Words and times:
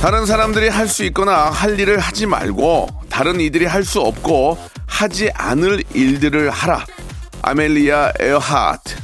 다른 0.00 0.26
사람들이 0.26 0.68
할 0.68 0.88
수 0.88 1.04
있거나 1.06 1.50
할 1.50 1.78
일을 1.78 1.98
하지 1.98 2.26
말고 2.26 2.88
다른 3.10 3.40
이들이 3.40 3.66
할 3.66 3.84
수 3.84 4.00
없고 4.00 4.56
하지 4.86 5.30
않을 5.34 5.82
일들을 5.94 6.50
하라 6.50 6.84
아멜리아 7.42 8.12
에어하트 8.20 8.96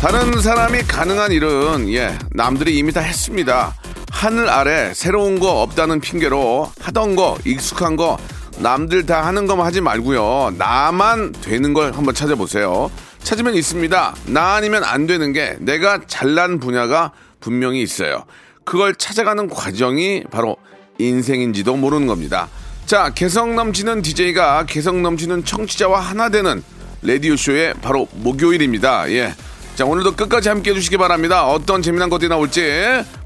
다른 0.00 0.40
사람이 0.40 0.82
가능한 0.82 1.32
일은 1.32 1.88
예 1.94 2.16
남들이 2.32 2.76
이미 2.76 2.92
다 2.92 3.00
했습니다. 3.00 3.74
하늘 4.10 4.48
아래 4.50 4.92
새로운 4.94 5.40
거 5.40 5.62
없다는 5.62 6.00
핑계로 6.00 6.70
하던 6.80 7.16
거 7.16 7.38
익숙한 7.46 7.96
거 7.96 8.18
남들 8.58 9.06
다 9.06 9.24
하는 9.26 9.46
것만 9.46 9.66
하지 9.66 9.80
말고요. 9.80 10.54
나만 10.58 11.32
되는 11.42 11.72
걸 11.72 11.92
한번 11.94 12.14
찾아보세요. 12.14 12.90
찾으면 13.24 13.54
있습니다. 13.54 14.14
나 14.26 14.54
아니면 14.54 14.84
안 14.84 15.06
되는 15.06 15.32
게 15.32 15.56
내가 15.58 16.00
잘난 16.06 16.60
분야가 16.60 17.12
분명히 17.40 17.82
있어요. 17.82 18.24
그걸 18.64 18.94
찾아가는 18.94 19.48
과정이 19.48 20.24
바로 20.30 20.56
인생인지도 20.98 21.76
모르는 21.76 22.06
겁니다. 22.06 22.48
자, 22.86 23.10
개성 23.14 23.56
넘치는 23.56 24.02
DJ가 24.02 24.66
개성 24.66 25.02
넘치는 25.02 25.44
청취자와 25.44 26.00
하나 26.00 26.28
되는 26.28 26.62
라디오쇼의 27.02 27.74
바로 27.82 28.06
목요일입니다. 28.12 29.10
예. 29.10 29.34
자, 29.74 29.84
오늘도 29.84 30.16
끝까지 30.16 30.50
함께 30.50 30.70
해주시기 30.70 30.96
바랍니다. 30.98 31.46
어떤 31.46 31.82
재미난 31.82 32.08
것들이 32.08 32.28
나올지 32.28 32.62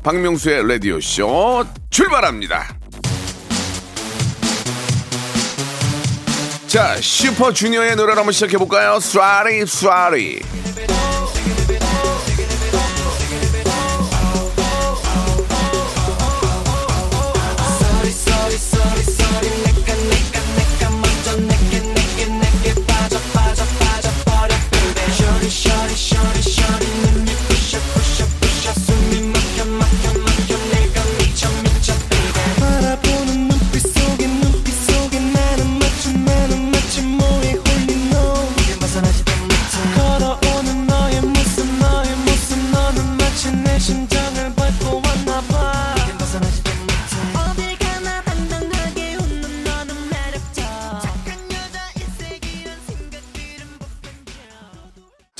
박명수의 0.02 0.66
라디오쇼 0.66 1.64
출발합니다. 1.90 2.77
자, 6.68 7.00
슈퍼주니어의 7.00 7.96
노래를 7.96 8.18
한번 8.18 8.32
시작해볼까요? 8.32 8.96
Sorry. 8.96 10.42
바라 10.76 10.97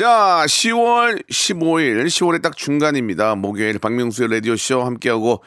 자, 0.09 0.45
10월 0.47 1.23
15일, 1.29 2.07
10월의 2.07 2.41
딱 2.41 2.57
중간입니다. 2.57 3.35
목요일 3.35 3.79
박명수의 3.79 4.31
라디오쇼 4.31 4.83
함께하고 4.83 5.43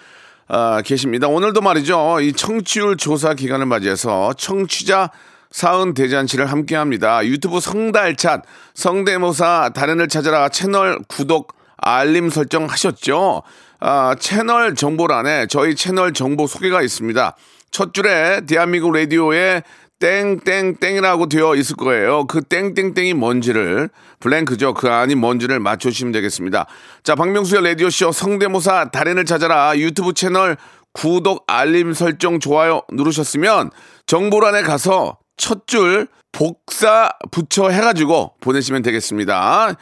아, 0.47 0.83
계십니다. 0.85 1.27
오늘도 1.27 1.61
말이죠. 1.61 2.19
이 2.21 2.31
청취율 2.33 2.97
조사 2.97 3.33
기간을 3.33 3.65
맞이해서 3.65 4.33
청취자 4.33 5.09
사은 5.49 5.95
대잔치를 5.95 6.45
함께 6.45 6.75
합니다. 6.75 7.25
유튜브 7.25 7.59
성달찻, 7.59 8.43
성대모사 8.75 9.71
달인을 9.73 10.09
찾아라 10.09 10.47
채널 10.49 10.99
구독, 11.07 11.55
알림 11.77 12.29
설정 12.29 12.67
하셨죠? 12.67 13.41
아, 13.79 14.15
채널 14.19 14.75
정보란에 14.75 15.47
저희 15.47 15.73
채널 15.73 16.13
정보 16.13 16.45
소개가 16.45 16.83
있습니다. 16.83 17.35
첫 17.71 17.95
줄에 17.95 18.41
대한민국 18.45 18.91
라디오에 18.91 19.63
땡땡땡이라고 20.01 21.27
되어 21.27 21.55
있을 21.55 21.77
거예요. 21.77 22.25
그 22.25 22.41
땡땡땡이 22.41 23.13
뭔지를 23.13 23.89
블랭크죠. 24.19 24.73
그 24.73 24.89
안이 24.89 25.15
뭔지를 25.15 25.61
맞춰주시면 25.61 26.11
되겠습니다. 26.11 26.65
자, 27.03 27.15
박명수의 27.15 27.63
라디오 27.63 27.89
쇼 27.89 28.11
성대모사 28.11 28.89
달인을 28.91 29.23
찾아라 29.23 29.77
유튜브 29.77 30.13
채널 30.13 30.57
구독, 30.91 31.45
알림 31.47 31.93
설정, 31.93 32.41
좋아요 32.41 32.81
누르셨으면 32.91 33.71
정보란에 34.07 34.63
가서 34.63 35.17
첫 35.37 35.65
줄 35.67 36.07
복사 36.33 37.11
붙여 37.31 37.69
해가지고 37.69 38.33
보내시면 38.41 38.81
되겠습니다. 38.81 39.75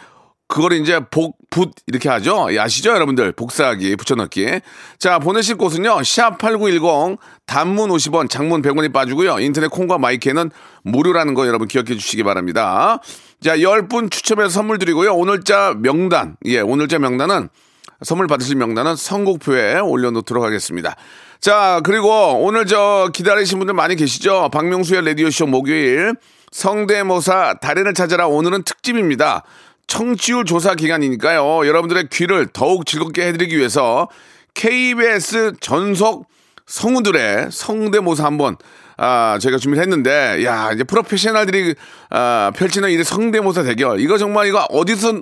그걸 0.48 0.74
이제 0.74 1.00
복, 1.00 1.38
붓, 1.50 1.72
이렇게 1.88 2.10
하죠? 2.10 2.48
예, 2.52 2.60
아시죠, 2.60 2.92
여러분들? 2.92 3.32
복사하기, 3.32 3.96
붙여넣기. 3.96 4.62
자, 5.00 5.20
보내실 5.20 5.58
곳은요, 5.58 6.04
샵 6.04 6.38
8910, 6.38 7.18
단문 7.46 7.90
50원, 7.90 8.30
장문 8.30 8.62
100원이 8.62 8.94
빠지고요. 8.94 9.40
인터넷 9.40 9.70
콩과 9.70 9.98
마이크는 9.98 10.52
무료라는 10.84 11.34
거 11.34 11.48
여러분 11.48 11.68
기억해 11.68 11.96
주시기 11.96 12.24
바랍니다. 12.24 13.00
자, 13.42 13.58
10분 13.58 14.12
추첨해서 14.12 14.50
선물 14.50 14.78
드리고요. 14.78 15.14
오늘자 15.14 15.76
명단, 15.80 16.38
예, 16.46 16.60
오늘자 16.60 17.00
명단은, 17.00 17.50
선물 18.04 18.28
받으실 18.28 18.56
명단은 18.56 18.96
선곡표에 18.96 19.80
올려놓도록 19.80 20.44
하겠습니다. 20.44 20.96
자, 21.42 21.82
그리고 21.84 22.44
오늘 22.44 22.66
저 22.66 23.10
기다리신 23.14 23.60
분들 23.60 23.74
많이 23.74 23.96
계시죠? 23.96 24.50
박명수의 24.52 25.06
라디오쇼 25.06 25.48
목요일, 25.48 26.16
성대모사 26.52 27.56
달인을 27.62 27.94
찾아라. 27.94 28.28
오늘은 28.28 28.64
특집입니다. 28.64 29.44
청취율 29.90 30.46
조사 30.46 30.76
기간이니까요. 30.76 31.68
여러분들의 31.68 32.08
귀를 32.12 32.48
더욱 32.54 32.86
즐겁게 32.86 33.28
해드리기 33.28 33.58
위해서 33.58 34.08
KBS 34.54 35.54
전속 35.60 36.28
성우들의 36.68 37.48
성대모사 37.52 38.24
한번 38.24 38.56
아, 39.02 39.40
저희가 39.42 39.58
준비를 39.58 39.82
했는데, 39.82 40.44
야, 40.44 40.72
이제 40.74 40.84
프로페셔널들이, 40.84 41.74
아, 42.10 42.52
펼치는 42.54 42.90
이 42.90 43.02
성대모사 43.02 43.64
대결. 43.64 44.02
이거 44.02 44.18
정말 44.18 44.48
이거 44.48 44.60
어디서 44.70 45.22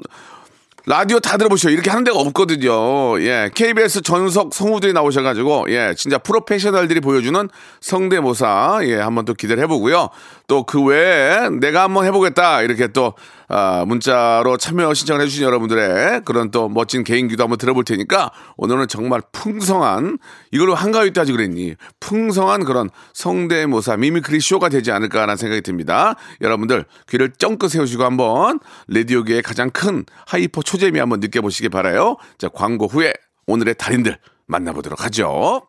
라디오 0.88 1.20
다 1.20 1.38
들어보시죠. 1.38 1.70
이렇게 1.70 1.92
하는 1.92 2.04
데가 2.04 2.18
없거든요. 2.18 3.22
예. 3.22 3.52
KBS 3.54 4.02
전석 4.02 4.56
성우들이 4.56 4.94
나오셔가지고, 4.94 5.68
예. 5.70 5.94
진짜 5.96 6.18
프로페셔널들이 6.18 7.02
보여주는 7.02 7.50
성대모사, 7.82 8.80
예. 8.84 8.96
한번 8.96 9.26
또 9.26 9.36
기대를 9.36 9.62
해보고요. 9.64 10.10
또 10.48 10.64
그 10.64 10.82
외에 10.84 11.50
내가 11.50 11.84
한번 11.84 12.06
해보겠다. 12.06 12.64
이렇게 12.64 12.88
또, 12.88 13.14
아, 13.50 13.86
문자로 13.86 14.58
참여 14.58 14.94
신청을 14.94 15.22
해주신 15.22 15.44
여러분들의 15.44 16.22
그런 16.26 16.52
또 16.52 16.68
멋진 16.68 17.04
개인기도 17.04 17.44
한번 17.44 17.58
들어볼 17.58 17.86
테니까 17.86 18.32
오늘은 18.58 18.88
정말 18.88 19.22
풍성한, 19.32 20.18
이걸로 20.52 20.76
한가위 20.76 21.14
따지 21.14 21.32
그랬니? 21.32 21.76
풍성한 22.00 22.66
그런 22.66 22.90
성대모사, 23.14 23.98
mimicry 23.98 24.40
쇼가 24.42 24.70
되지 24.70 24.92
않을까라는 24.92 25.38
생각이 25.38 25.62
듭니다. 25.62 26.16
여러분들 26.42 26.86
귀를 27.10 27.32
쫑긋 27.38 27.72
세우시고 27.72 28.04
한번 28.04 28.60
라디오계의 28.88 29.42
가장 29.42 29.70
큰 29.70 30.06
hyper 30.26 30.62
초재미 30.62 31.00
한번 31.00 31.22
느껴보시기 31.22 31.70
바라요. 31.70 32.18
자, 32.38 32.50
광고 32.50 32.88
후에 32.88 33.14
오늘의 33.46 33.76
달인들 33.76 34.18
만나보도록 34.48 35.06
하죠. 35.06 35.62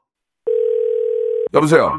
여보세요. 1.55 1.99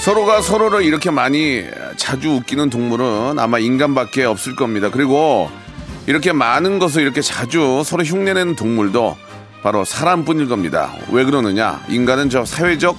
서로가 0.00 0.40
서로를 0.40 0.82
이렇게 0.82 1.10
많이 1.10 1.62
자주 1.96 2.30
웃기는 2.30 2.70
동물은 2.70 3.38
아마 3.38 3.58
인간밖에 3.58 4.24
없을 4.24 4.56
겁니다. 4.56 4.88
그리고 4.90 5.50
이렇게 6.06 6.32
많은 6.32 6.78
것을 6.78 7.02
이렇게 7.02 7.20
자주 7.20 7.82
서로 7.84 8.02
흉내내는 8.02 8.56
동물도 8.56 9.18
바로 9.62 9.84
사람뿐일 9.84 10.48
겁니다. 10.48 10.94
왜 11.12 11.24
그러느냐? 11.24 11.84
인간은 11.90 12.30
저 12.30 12.46
사회적 12.46 12.96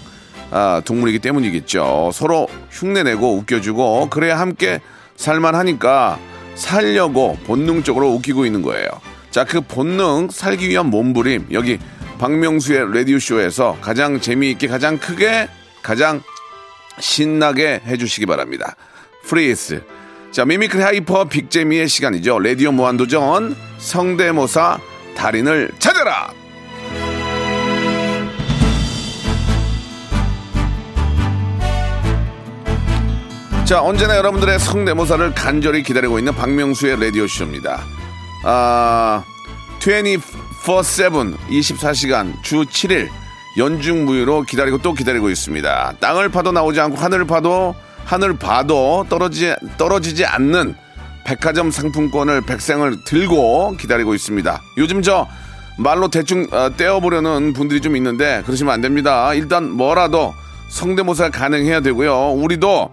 아, 0.52 0.84
동물이기 0.86 1.18
때문이겠죠. 1.20 2.12
서로 2.14 2.48
흉내내고 2.70 3.36
웃겨주고 3.36 4.10
그래야 4.12 4.40
함께 4.40 4.80
살만하니까 5.16 6.20
살려고 6.54 7.36
본능적으로 7.46 8.12
웃기고 8.12 8.46
있는 8.46 8.62
거예요. 8.62 8.88
자, 9.32 9.44
그 9.44 9.62
본능 9.62 10.28
살기 10.30 10.70
위한 10.70 10.92
몸부림 10.92 11.48
여기 11.52 11.80
박명수의 12.20 12.94
라디오 12.94 13.18
쇼에서 13.18 13.78
가장 13.82 14.22
재미있게 14.22 14.68
가장 14.68 15.00
크게 15.00 15.50
가장 15.82 16.22
신나게 17.02 17.82
해주시기 17.86 18.26
바랍니다. 18.26 18.76
Please. 19.26 19.84
자, 20.32 20.46
mimicry 20.46 20.82
hyper 20.82 21.26
big재미의 21.26 21.90
시간이죠. 21.90 22.40
라디오 22.40 22.72
무한도전 22.72 23.56
성대모사 23.80 24.80
달인을 25.16 25.72
찾아라! 25.78 26.34
자, 33.66 33.82
언제나 33.82 34.18
여러분들의 34.18 34.60
성대모사를 34.60 35.34
간절히 35.34 35.84
기다리고 35.84 36.20
있는 36.20 36.36
박명수의 36.36 37.00
라디오쇼입니다. 37.00 37.82
아, 38.44 39.24
24-7, 39.80 41.38
24시간, 41.50 42.42
주 42.44 42.66
7일, 42.66 43.10
연중무휴로 43.58 44.44
기다리고 44.44 44.78
또 44.80 44.94
기다리고 44.94 45.30
있습니다. 45.30 45.94
땅을 46.00 46.30
파도 46.30 46.52
나오지 46.52 46.80
않고 46.80 46.98
하늘을 46.98 47.26
파도, 47.26 47.76
하늘 48.06 48.38
봐도 48.38 49.06
떨어지지, 49.10 49.56
떨어지지 49.78 50.26
않는 50.26 50.76
백화점 51.26 51.72
상품권을 51.72 52.42
백생을 52.42 53.04
들고 53.04 53.76
기다리고 53.78 54.16
있습니다. 54.16 54.62
요즘 54.78 55.02
저 55.02 55.28
말로 55.78 56.10
대충 56.10 56.48
어, 56.52 56.76
떼어보려는 56.76 57.54
분들이 57.54 57.82
좀 57.82 57.96
있는데 57.96 58.42
그러시면 58.46 58.74
안 58.74 58.82
됩니다. 58.82 59.34
일단 59.34 59.70
뭐라도 59.70 60.34
성대모사 60.70 61.30
가능해야 61.30 61.82
되고요. 61.82 62.32
우리도 62.32 62.92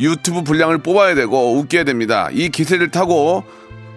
유튜브 0.00 0.42
분량을 0.42 0.78
뽑아야 0.78 1.14
되고 1.14 1.56
웃겨야 1.58 1.84
됩니다. 1.84 2.28
이 2.32 2.48
기세를 2.48 2.90
타고 2.90 3.44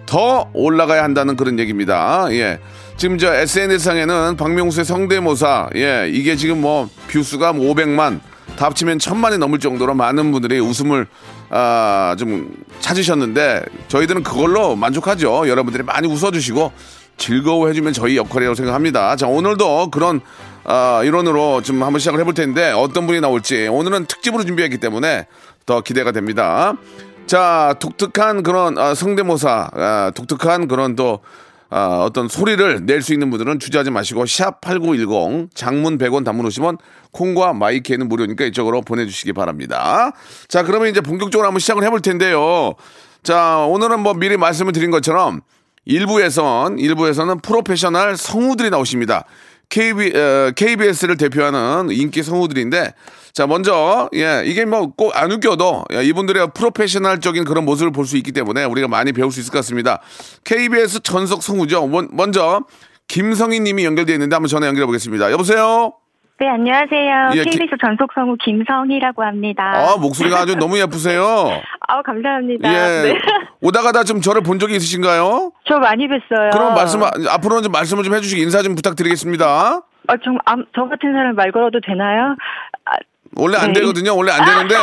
더 0.06 0.50
올라가야 0.52 1.02
한다는 1.02 1.36
그런 1.36 1.58
얘기입니다. 1.58 2.26
예. 2.32 2.58
지금 2.96 3.18
저 3.18 3.34
SNS상에는 3.34 4.36
박명수의 4.36 4.84
성대모사, 4.84 5.70
예, 5.76 6.08
이게 6.12 6.36
지금 6.36 6.60
뭐 6.60 6.88
뷰수가 7.08 7.52
뭐 7.54 7.74
500만, 7.74 8.20
다 8.56 8.66
합치면 8.66 8.98
천만이 8.98 9.38
넘을 9.38 9.58
정도로 9.58 9.94
많은 9.94 10.30
분들이 10.30 10.60
웃음을 10.60 11.06
아, 11.50 12.14
좀 12.18 12.52
찾으셨는데 12.80 13.64
저희들은 13.88 14.22
그걸로 14.22 14.76
만족하죠. 14.76 15.48
여러분들이 15.48 15.82
많이 15.82 16.06
웃어주시고 16.08 16.72
즐거워해주면 17.16 17.92
저희 17.92 18.16
역할이라고 18.16 18.54
생각합니다. 18.54 19.16
자, 19.16 19.26
오늘도 19.26 19.90
그런 19.90 20.20
아, 20.64 21.02
일원으로 21.04 21.62
좀 21.62 21.82
한번 21.82 21.98
시작을 21.98 22.20
해볼 22.20 22.34
텐데 22.34 22.70
어떤 22.70 23.06
분이 23.06 23.20
나올지 23.20 23.68
오늘은 23.68 24.06
특집으로 24.06 24.44
준비했기 24.44 24.78
때문에 24.78 25.26
더 25.66 25.80
기대가 25.80 26.12
됩니다. 26.12 26.74
자, 27.26 27.74
독특한 27.80 28.42
그런 28.42 28.78
아, 28.78 28.94
성대모사, 28.94 29.70
아, 29.72 30.12
독특한 30.14 30.68
그런 30.68 30.96
또 30.96 31.20
아, 31.74 32.02
어떤 32.04 32.28
소리를 32.28 32.84
낼 32.84 33.00
수 33.00 33.14
있는 33.14 33.30
분들은 33.30 33.58
주저하지 33.58 33.90
마시고 33.90 34.24
샵8910 34.24 35.48
장문 35.54 35.96
100원 35.96 36.22
단문 36.22 36.46
50원 36.46 36.78
콩과 37.12 37.54
마이크는 37.54 38.08
무료니까 38.08 38.44
이쪽으로 38.44 38.82
보내주시기 38.82 39.32
바랍니다. 39.32 40.12
자, 40.48 40.62
그러면 40.62 40.88
이제 40.88 41.00
본격적으로 41.00 41.46
한번 41.46 41.60
시작을 41.60 41.82
해볼 41.84 42.00
텐데요. 42.02 42.74
자, 43.22 43.64
오늘은 43.68 44.00
뭐 44.00 44.12
미리 44.12 44.36
말씀을 44.36 44.72
드린 44.72 44.90
것처럼 44.90 45.40
일부에선 45.86 46.78
일부에서는 46.78 47.40
프로페셔널 47.40 48.16
성우들이 48.18 48.68
나오십니다. 48.70 49.24
KB, 49.72 50.12
KBS를 50.54 51.16
대표하는 51.16 51.88
인기 51.90 52.22
성우들인데 52.22 52.92
자 53.32 53.46
먼저 53.46 54.10
예 54.14 54.42
이게 54.44 54.66
뭐 54.66 54.92
꼭 54.94 55.12
안 55.16 55.32
웃겨도 55.32 55.84
예, 55.94 56.04
이분들의 56.04 56.48
프로페셔널적인 56.54 57.44
그런 57.44 57.64
모습을 57.64 57.90
볼 57.90 58.04
수 58.06 58.18
있기 58.18 58.32
때문에 58.32 58.64
우리가 58.64 58.88
많이 58.88 59.12
배울 59.12 59.32
수 59.32 59.40
있을 59.40 59.50
것 59.50 59.58
같습니다. 59.60 60.00
KBS 60.44 61.00
전석 61.02 61.42
성우죠. 61.42 61.86
먼- 61.86 62.08
먼저 62.12 62.60
김성희님이 63.08 63.84
연결되어 63.86 64.14
있는데 64.16 64.36
한번 64.36 64.48
전화 64.48 64.66
연결해 64.66 64.84
보겠습니다. 64.86 65.30
여보세요. 65.32 65.92
네, 66.42 66.48
안녕하세요. 66.48 67.30
예, 67.36 67.44
기- 67.44 67.50
KBS 67.50 67.76
전속 67.80 68.10
성우 68.16 68.34
김성희라고 68.44 69.22
합니다. 69.22 69.62
아 69.76 69.96
목소리가 69.96 70.40
아주 70.40 70.56
너무 70.56 70.76
예쁘세요. 70.76 71.22
아우, 71.86 72.02
감사합니다. 72.02 72.68
예 72.68 73.12
네. 73.12 73.18
오다가다 73.62 74.02
좀 74.02 74.20
저를 74.20 74.42
본 74.42 74.58
적이 74.58 74.74
있으신가요? 74.74 75.52
저 75.68 75.78
많이 75.78 76.08
뵀어요. 76.08 76.50
그럼 76.50 76.74
말씀 76.74 77.00
앞으로는 77.04 77.62
좀 77.62 77.70
말씀을 77.70 78.02
좀 78.02 78.12
해주시기 78.16 78.42
인사 78.42 78.60
좀 78.60 78.74
부탁드리겠습니다. 78.74 79.76
어, 79.76 80.16
정, 80.24 80.36
아, 80.44 80.56
저 80.74 80.82
같은 80.88 81.12
사람 81.12 81.36
말 81.36 81.52
걸어도 81.52 81.78
되나요? 81.80 82.34
아, 82.86 82.96
원래 83.36 83.56
안 83.58 83.72
네. 83.72 83.78
되거든요. 83.78 84.16
원래 84.16 84.32
안 84.32 84.44
되는데. 84.44 84.74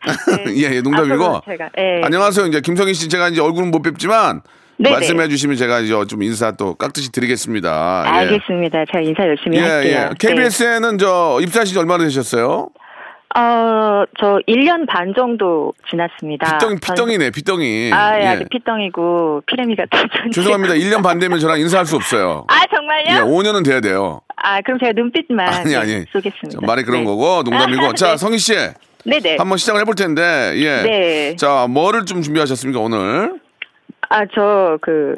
예, 0.56 0.76
예, 0.76 0.80
농담이고. 0.80 1.22
앞으로 1.22 1.42
제가, 1.46 1.68
예. 1.76 2.00
안녕하세요. 2.02 2.46
이제 2.46 2.62
김성희 2.62 2.94
씨 2.94 3.10
제가 3.10 3.28
이제 3.28 3.42
얼굴은 3.42 3.70
못 3.70 3.82
뵙지만 3.82 4.40
네네. 4.76 4.94
말씀해 4.94 5.28
주시면 5.28 5.56
제가 5.56 5.80
이제 5.80 5.94
좀 6.08 6.22
인사 6.22 6.52
또 6.52 6.74
깍듯이 6.74 7.12
드리겠습니다. 7.12 8.04
예. 8.06 8.10
알겠습니다. 8.10 8.84
제가 8.86 9.00
인사 9.00 9.22
열심히 9.26 9.58
예, 9.58 9.62
할게요. 9.62 10.10
예. 10.10 10.14
KBS에는 10.18 10.98
저 10.98 11.38
입사하신 11.40 11.74
지 11.74 11.78
얼마나 11.78 12.04
되셨어요? 12.04 12.68
네. 12.74 12.84
어, 13.36 14.04
저 14.20 14.38
1년 14.46 14.86
반 14.86 15.12
정도 15.16 15.72
지났습니다. 15.90 16.56
피덩이, 16.56 16.78
피덩이네, 16.78 17.30
피덩이. 17.30 17.90
아, 17.92 18.16
예, 18.16 18.22
예. 18.22 18.26
아직 18.28 18.48
피덩이고, 18.48 19.42
피레미 19.46 19.74
같은. 19.74 19.98
죄송합니다. 20.32 20.74
1년 20.74 21.02
반 21.02 21.18
되면 21.18 21.40
저랑 21.40 21.58
인사할 21.58 21.84
수 21.84 21.96
없어요. 21.96 22.44
아, 22.46 22.60
예, 22.62 22.66
정말요? 22.72 23.26
5년은 23.26 23.64
돼야 23.64 23.80
돼요. 23.80 24.20
아, 24.36 24.60
그럼 24.60 24.78
제가 24.78 24.92
눈빛만. 24.92 25.48
아니, 25.48 25.70
네, 25.70 25.76
아니. 25.76 26.04
쏘겠습니다. 26.12 26.60
저 26.60 26.60
말이 26.60 26.84
그런 26.84 27.00
네. 27.00 27.06
거고, 27.06 27.42
농담이고. 27.42 27.94
자, 27.98 28.12
네. 28.12 28.16
성희 28.16 28.38
씨. 28.38 28.54
네네. 29.04 29.36
한번 29.38 29.58
시작을 29.58 29.80
해볼 29.80 29.96
텐데, 29.96 30.52
예. 30.54 30.82
네. 30.82 31.36
자, 31.36 31.66
뭐를 31.68 32.04
좀 32.04 32.22
준비하셨습니까, 32.22 32.78
오늘? 32.78 33.40
아, 34.14 34.26
저, 34.32 34.78
그, 34.80 35.16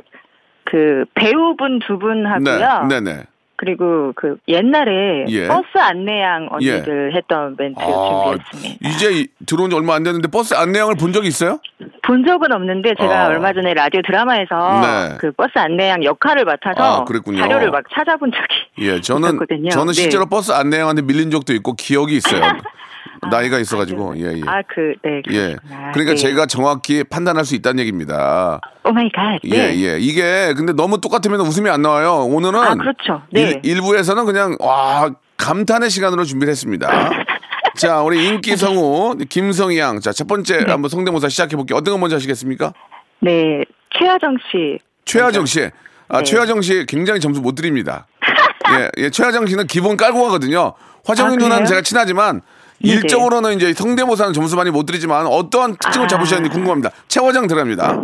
그, 0.64 1.04
배우분 1.14 1.80
두 1.80 1.98
분 1.98 2.24
하고요. 2.26 2.88
네, 2.88 3.00
네네. 3.00 3.24
그리고 3.56 4.12
그 4.16 4.36
옛날에 4.48 5.24
예. 5.28 5.46
버스 5.48 5.66
안내양 5.78 6.48
언니들 6.50 7.14
했던 7.16 7.56
멘트 7.58 7.80
아, 7.80 8.34
준비했습니다. 8.52 8.88
이제 8.90 9.12
이- 9.20 9.28
들어온 9.46 9.70
지 9.70 9.76
얼마 9.76 9.94
안 9.94 10.02
됐는데 10.02 10.28
버스 10.28 10.54
안내양을 10.54 10.96
본 10.96 11.12
적이 11.12 11.28
있어요? 11.28 11.58
본 12.06 12.24
적은 12.26 12.52
없는데 12.52 12.94
제가 13.00 13.24
아. 13.24 13.26
얼마 13.28 13.52
전에 13.52 13.74
라디오 13.74 14.00
드라마에서 14.06 14.80
네. 14.80 15.16
그 15.18 15.32
버스 15.32 15.52
안내양 15.54 16.04
역할을 16.04 16.44
맡아서 16.44 17.02
아. 17.02 17.04
자료를 17.38 17.70
막 17.70 17.84
찾아본 17.94 18.30
적이 18.32 18.86
예, 18.86 19.00
저는 19.00 19.28
있었거든요. 19.30 19.70
저는 19.70 19.86
네. 19.88 19.92
실제로 20.02 20.26
버스 20.26 20.52
안내양한테 20.52 21.02
밀린 21.02 21.30
적도 21.30 21.52
있고 21.54 21.72
기억이 21.74 22.16
있어요. 22.16 22.40
나이가 23.30 23.58
있어가지고 23.58 24.18
예 24.18 24.36
예. 24.36 24.42
아, 24.46 24.60
그, 24.68 24.94
네. 25.02 25.22
예. 25.32 25.56
그러니까 25.92 26.10
네. 26.12 26.14
제가 26.14 26.46
정확히 26.46 27.02
판단할 27.02 27.44
수 27.44 27.54
있다는 27.54 27.80
얘기입니다. 27.80 28.60
Oh 28.84 28.92
my 28.92 29.10
god. 29.10 29.40
예, 29.44 29.48
네. 29.48 29.80
예. 29.84 29.98
이게 29.98 30.52
근데 30.54 30.72
너무 30.74 31.00
똑같으면 31.00 31.40
웃음이 31.40 31.68
안 31.70 31.82
나와요. 31.82 32.24
오늘은 32.28 32.60
아, 32.60 32.74
그렇죠. 32.74 33.22
네. 33.30 33.45
일, 33.62 33.80
부에서는 33.80 34.24
그냥 34.24 34.56
와 34.60 35.10
감탄의 35.36 35.90
시간으로 35.90 36.24
준비를 36.24 36.50
했습니다. 36.50 37.10
자, 37.76 38.00
우리 38.00 38.26
인기 38.26 38.56
성우 38.56 39.16
김성희 39.28 39.78
양. 39.78 40.00
자, 40.00 40.12
첫 40.12 40.26
번째 40.26 40.64
네. 40.64 40.70
한번 40.70 40.88
성대모사 40.88 41.28
시작해 41.28 41.56
볼게요. 41.56 41.76
어떤 41.76 41.92
거 41.94 41.98
먼저 41.98 42.16
하시겠습니까? 42.16 42.72
네, 43.20 43.62
최하정 43.98 44.36
씨. 44.50 44.78
최하정 45.04 45.46
씨. 45.46 45.70
아, 46.08 46.18
네. 46.18 46.24
최하정 46.24 46.62
씨 46.62 46.86
굉장히 46.86 47.20
점수 47.20 47.40
못 47.40 47.54
드립니다. 47.54 48.06
예, 48.78 48.90
예, 49.04 49.10
최하정 49.10 49.46
씨는 49.46 49.66
기본 49.66 49.96
깔고 49.96 50.22
가거든요. 50.24 50.74
화정인 51.04 51.40
아, 51.40 51.44
누나는? 51.44 51.66
제가 51.66 51.82
친하지만 51.82 52.40
네네. 52.82 52.94
일적으로는 52.94 53.54
이제 53.56 53.72
성대모사는 53.72 54.32
점수 54.32 54.56
많이 54.56 54.70
못 54.70 54.86
드리지만 54.86 55.26
어떠한 55.26 55.76
특징을 55.76 56.06
아. 56.06 56.08
잡으셨는지 56.08 56.52
궁금합니다. 56.52 56.90
최화정 57.08 57.46
들어갑니다. 57.46 57.96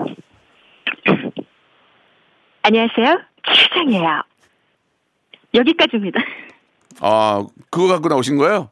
안녕하세요. 2.63 3.21
최하정이에요. 3.45 4.23
여기까지입니다. 5.55 6.21
아, 7.01 7.45
그거 7.71 7.89
갖고 7.89 8.09
나오신 8.09 8.37
거예요? 8.37 8.71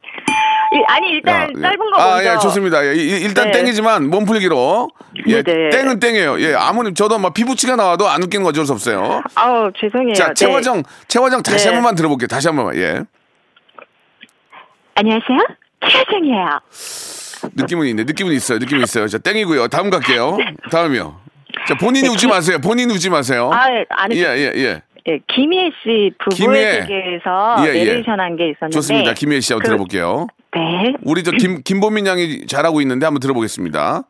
이- 0.73 0.83
아니 0.87 1.09
일단 1.09 1.41
야, 1.41 1.47
예. 1.55 1.61
짧은 1.61 1.77
거 1.91 2.01
아, 2.01 2.15
먼저. 2.15 2.33
예, 2.33 2.37
좋습니다. 2.39 2.85
예, 2.87 2.93
이- 2.95 3.21
일단 3.23 3.51
네. 3.51 3.57
땡이지만 3.59 4.09
몸풀기로. 4.09 4.89
예, 5.27 5.43
네네. 5.43 5.69
땡은 5.69 5.99
땡이에요. 5.99 6.39
예, 6.41 6.53
아무리 6.55 6.93
저도 6.93 7.19
막 7.19 7.33
피부치가 7.33 7.75
나와도 7.75 8.07
안 8.07 8.23
웃기는 8.23 8.41
거 8.43 8.49
어쩔 8.49 8.65
수 8.65 8.71
없어요. 8.71 9.21
아우 9.35 9.69
죄송해요. 9.77 10.13
자, 10.13 10.27
네. 10.29 10.33
최화정, 10.33 10.83
최화정 11.09 11.43
다시 11.43 11.65
네. 11.65 11.71
한 11.71 11.75
번만 11.75 11.95
들어볼게요. 11.95 12.27
다시 12.27 12.47
한 12.47 12.55
번만. 12.55 12.75
예. 12.77 13.01
안녕하세요. 14.95 15.39
최하정이에요. 15.87 16.59
느낌은 17.55 17.87
있네. 17.87 18.03
느낌은 18.05 18.31
있어요. 18.33 18.59
느낌은 18.59 18.83
있어요. 18.83 19.07
자, 19.07 19.17
땡이고요. 19.17 19.67
다음 19.67 19.89
갈게요. 19.89 20.37
다음이요. 20.71 21.19
자, 21.67 21.75
본인이 21.75 22.07
네, 22.07 22.13
웃지 22.13 22.27
기- 22.27 22.31
마세요. 22.31 22.59
본인이 22.59 22.93
웃지 22.93 23.09
마세요. 23.09 23.49
아, 23.53 23.65
안 23.89 24.11
예, 24.13 24.25
해. 24.25 24.37
예, 24.37 24.51
예. 24.55 24.81
예, 25.07 25.19
김희애 25.27 25.71
씨 25.83 26.11
김희애. 26.29 26.29
부부의 26.29 26.81
세계에서 26.83 27.55
예, 27.65 27.69
예. 27.75 27.85
내레이션 27.85 28.19
한 28.19 28.35
게 28.35 28.49
있었는데. 28.49 28.75
좋습니다. 28.75 29.13
김혜희 29.13 29.41
씨 29.41 29.53
한번 29.53 29.63
그- 29.63 29.67
들어볼게요. 29.69 30.27
네. 30.53 30.93
우리 31.03 31.23
저 31.23 31.31
김, 31.31 31.61
김보민 31.63 32.05
양이 32.05 32.45
잘하고 32.45 32.81
있는데 32.81 33.05
한번 33.05 33.19
들어보겠습니다. 33.19 34.03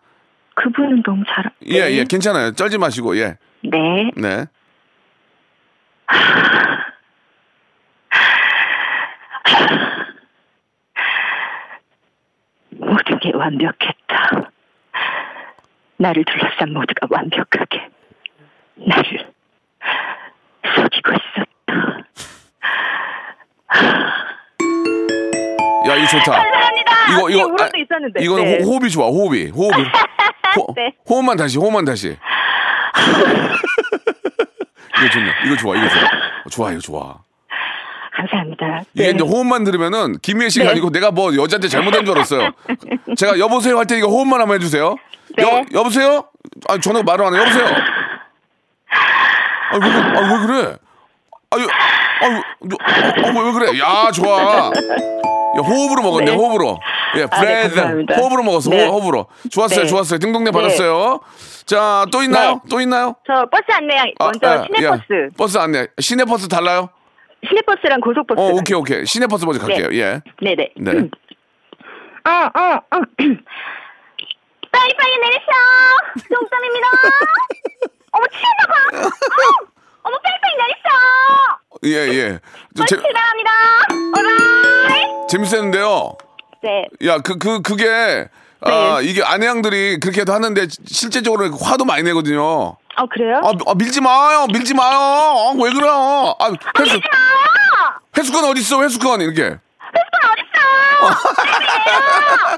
그분은 0.56 1.04
너무 1.04 1.24
잘. 1.34 1.46
예, 1.68 1.80
네. 1.86 1.98
예. 2.00 2.04
괜찮아요. 2.04 2.52
쩔지 2.52 2.78
마시고, 2.78 3.18
예. 3.18 3.38
네. 3.64 4.12
네. 4.18 4.46
모든 12.72 13.20
게 13.20 13.32
완벽했다. 13.36 14.50
나를 15.98 16.24
둘러싼 16.26 16.74
모두가 16.74 17.08
완벽하게 17.10 17.90
나를 18.76 19.31
이거 26.02 26.08
좋다. 26.08 26.32
감사합니다. 26.32 26.92
이거, 27.12 27.30
이거. 27.30 27.64
아, 27.64 27.70
있었는데. 27.76 28.24
이거는 28.24 28.44
네. 28.44 28.64
호, 28.64 28.72
호흡이 28.72 28.90
좋아, 28.90 29.08
호흡이. 29.08 29.50
호흡이. 29.50 29.84
호, 30.58 30.68
네. 30.76 30.94
호흡만 31.10 31.38
다시, 31.38 31.58
호흡만 31.58 31.86
다시. 31.86 32.18
이거 34.98 35.10
좋네. 35.10 35.32
이거 35.46 35.56
좋아, 35.56 35.76
이거 35.76 35.88
좋아. 35.88 36.04
좋아, 36.50 36.72
이거 36.72 36.80
좋아. 36.80 37.18
감사합니다. 38.14 38.82
이게 38.94 39.04
네. 39.06 39.10
이제 39.12 39.24
호흡만 39.24 39.64
들으면은 39.64 40.18
김희애 40.20 40.50
씨가 40.50 40.66
네. 40.66 40.72
아니고 40.72 40.92
내가 40.92 41.12
뭐 41.12 41.34
여자한테 41.36 41.68
잘못한 41.70 42.06
줄 42.06 42.16
알았어요. 42.16 42.52
제가 43.18 43.40
여보세요 43.40 43.78
할 43.78 43.88
테니까 43.88 44.08
호흡만 44.08 44.42
한번 44.42 44.58
해주세요. 44.58 44.96
네. 45.38 45.44
여, 45.44 45.64
여보세요? 45.74 46.26
아, 46.68 46.78
전화 46.78 47.02
말을 47.04 47.26
안 47.26 47.34
해. 47.36 47.40
여보세요? 47.40 47.66
아, 49.72 49.78
왜? 49.78 49.90
아, 49.90 50.34
왜 50.34 50.46
그래? 50.46 50.76
아유, 51.52 51.68
어, 52.22 53.40
어, 53.40 53.44
왜 53.44 53.52
그래? 53.54 53.80
야, 53.80 54.12
좋아. 54.12 54.42
야, 54.42 54.72
호흡으로 55.60 56.02
먹었네, 56.04 56.32
네. 56.32 56.36
호흡으로. 56.38 56.80
예, 57.18 57.24
아, 57.30 57.42
네, 57.42 57.68
breath. 57.70 58.14
호흡으로 58.14 58.44
먹었어, 58.44 58.70
네. 58.70 58.86
호- 58.86 58.94
호흡으로. 58.94 59.28
좋았어요, 59.52 59.82
네. 59.82 59.88
좋았어요. 59.88 60.20
딩동댕 60.20 60.52
네. 60.54 60.60
받았어요. 60.60 61.20
자, 61.66 62.06
또 62.12 62.22
있나요? 62.24 62.52
네. 62.54 62.60
또 62.70 62.80
있나요? 62.82 63.16
저 63.28 63.46
버스 63.52 63.64
안내양 63.70 64.12
아, 64.20 64.26
먼저 64.26 64.48
야, 64.48 64.64
시내버스. 64.64 65.04
야, 65.14 65.30
버스 65.38 65.58
안내. 65.58 65.88
시내버스 66.00 66.48
달라요? 66.48 66.90
시내버스랑 67.48 68.00
고속버스. 68.02 68.40
어, 68.40 68.44
오케이, 68.54 68.76
오케이. 68.78 69.06
시내버스 69.06 69.46
먼저 69.46 69.60
갈게요. 69.66 69.90
예. 70.00 70.22
네네. 70.42 70.70
네. 70.78 70.92
어, 72.24 72.30
어, 72.30 72.76
어. 72.92 73.02
빨리빨리 74.72 75.18
내리셔. 75.22 75.52
동점입니다. 76.34 76.88
어머, 78.14 78.26
치다가. 78.28 79.06
어, 79.06 79.10
어머, 80.04 80.18
빨리빨리 80.24 80.58
내리셔. 80.58 80.88
예, 81.84 81.90
예. 81.90 82.40
재, 82.76 82.86
출발합니다. 82.86 83.52
오라이. 84.18 85.28
재밌었는데요. 85.30 86.16
네. 86.64 86.86
야, 87.08 87.18
그, 87.20 87.38
그, 87.38 87.62
그게, 87.62 88.28
아, 88.62 89.00
이게 89.02 89.24
아내양들이 89.24 90.00
그렇게도 90.00 90.32
하는데, 90.32 90.68
실제적으로 90.86 91.50
화도 91.58 91.86
많이 91.86 92.04
내거든요. 92.04 92.44
어, 92.44 93.06
그래요? 93.10 93.42
아, 93.44 93.52
아, 93.68 93.74
밀지 93.76 94.02
마요! 94.02 94.46
밀지 94.52 94.74
마요! 94.76 94.98
아, 94.98 95.54
왜 95.56 95.72
그래요? 95.72 96.36
아, 96.40 96.52
회수, 96.80 96.98
아, 96.98 97.98
회수권 98.18 98.44
어딨어, 98.46 98.84
회수권! 98.84 99.22
이렇게. 99.22 99.42
회수권 99.42 100.30
어딨어? 100.32 101.18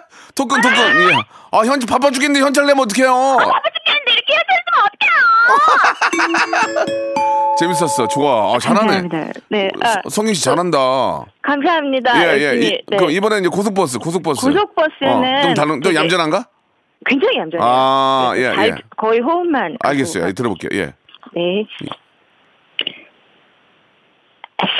토큰, 0.36 0.62
토큰, 0.62 1.02
예. 1.12 1.16
아, 1.52 1.60
현, 1.60 1.80
바빠 1.80 2.10
죽겠는데 2.12 2.42
현찰 2.44 2.66
내면 2.66 2.84
어떡해요? 2.84 3.38
바빠 3.40 3.62
죽겠는데 3.74 4.03
해주면 4.30 4.62
어떡해요? 4.86 6.86
재밌었어. 7.60 8.08
좋아. 8.08 8.56
아, 8.56 8.60
잘하네. 8.60 9.02
감사합니다. 9.02 9.40
네. 9.50 9.70
아, 9.82 9.90
서- 10.04 10.10
성윤 10.10 10.34
씨 10.34 10.44
잘한다. 10.44 10.78
감사합니다. 11.42 12.18
예, 12.18 12.22
예. 12.40 12.44
열심히, 12.46 12.68
이, 12.68 12.82
네. 12.88 12.98
그럼 12.98 13.12
이번엔 13.12 13.40
이제 13.42 13.50
고속버스, 13.50 14.00
고속버스. 14.00 14.48
고속버스는 14.48 15.38
어, 15.38 15.42
좀 15.44 15.54
다른, 15.54 15.82
좀 15.82 15.94
얌전한가? 15.96 16.46
굉장히 17.06 17.38
얌전해요. 17.38 17.70
아, 17.70 18.32
네, 18.34 18.40
예, 18.42 18.56
잘- 18.56 18.70
예. 18.70 18.76
거의 18.98 19.20
호흡만. 19.20 19.78
알겠어요. 19.84 20.24
하고 20.24 20.30
예, 20.30 20.34
들어볼게요. 20.34 20.70
예. 20.82 20.94
네. 21.36 21.66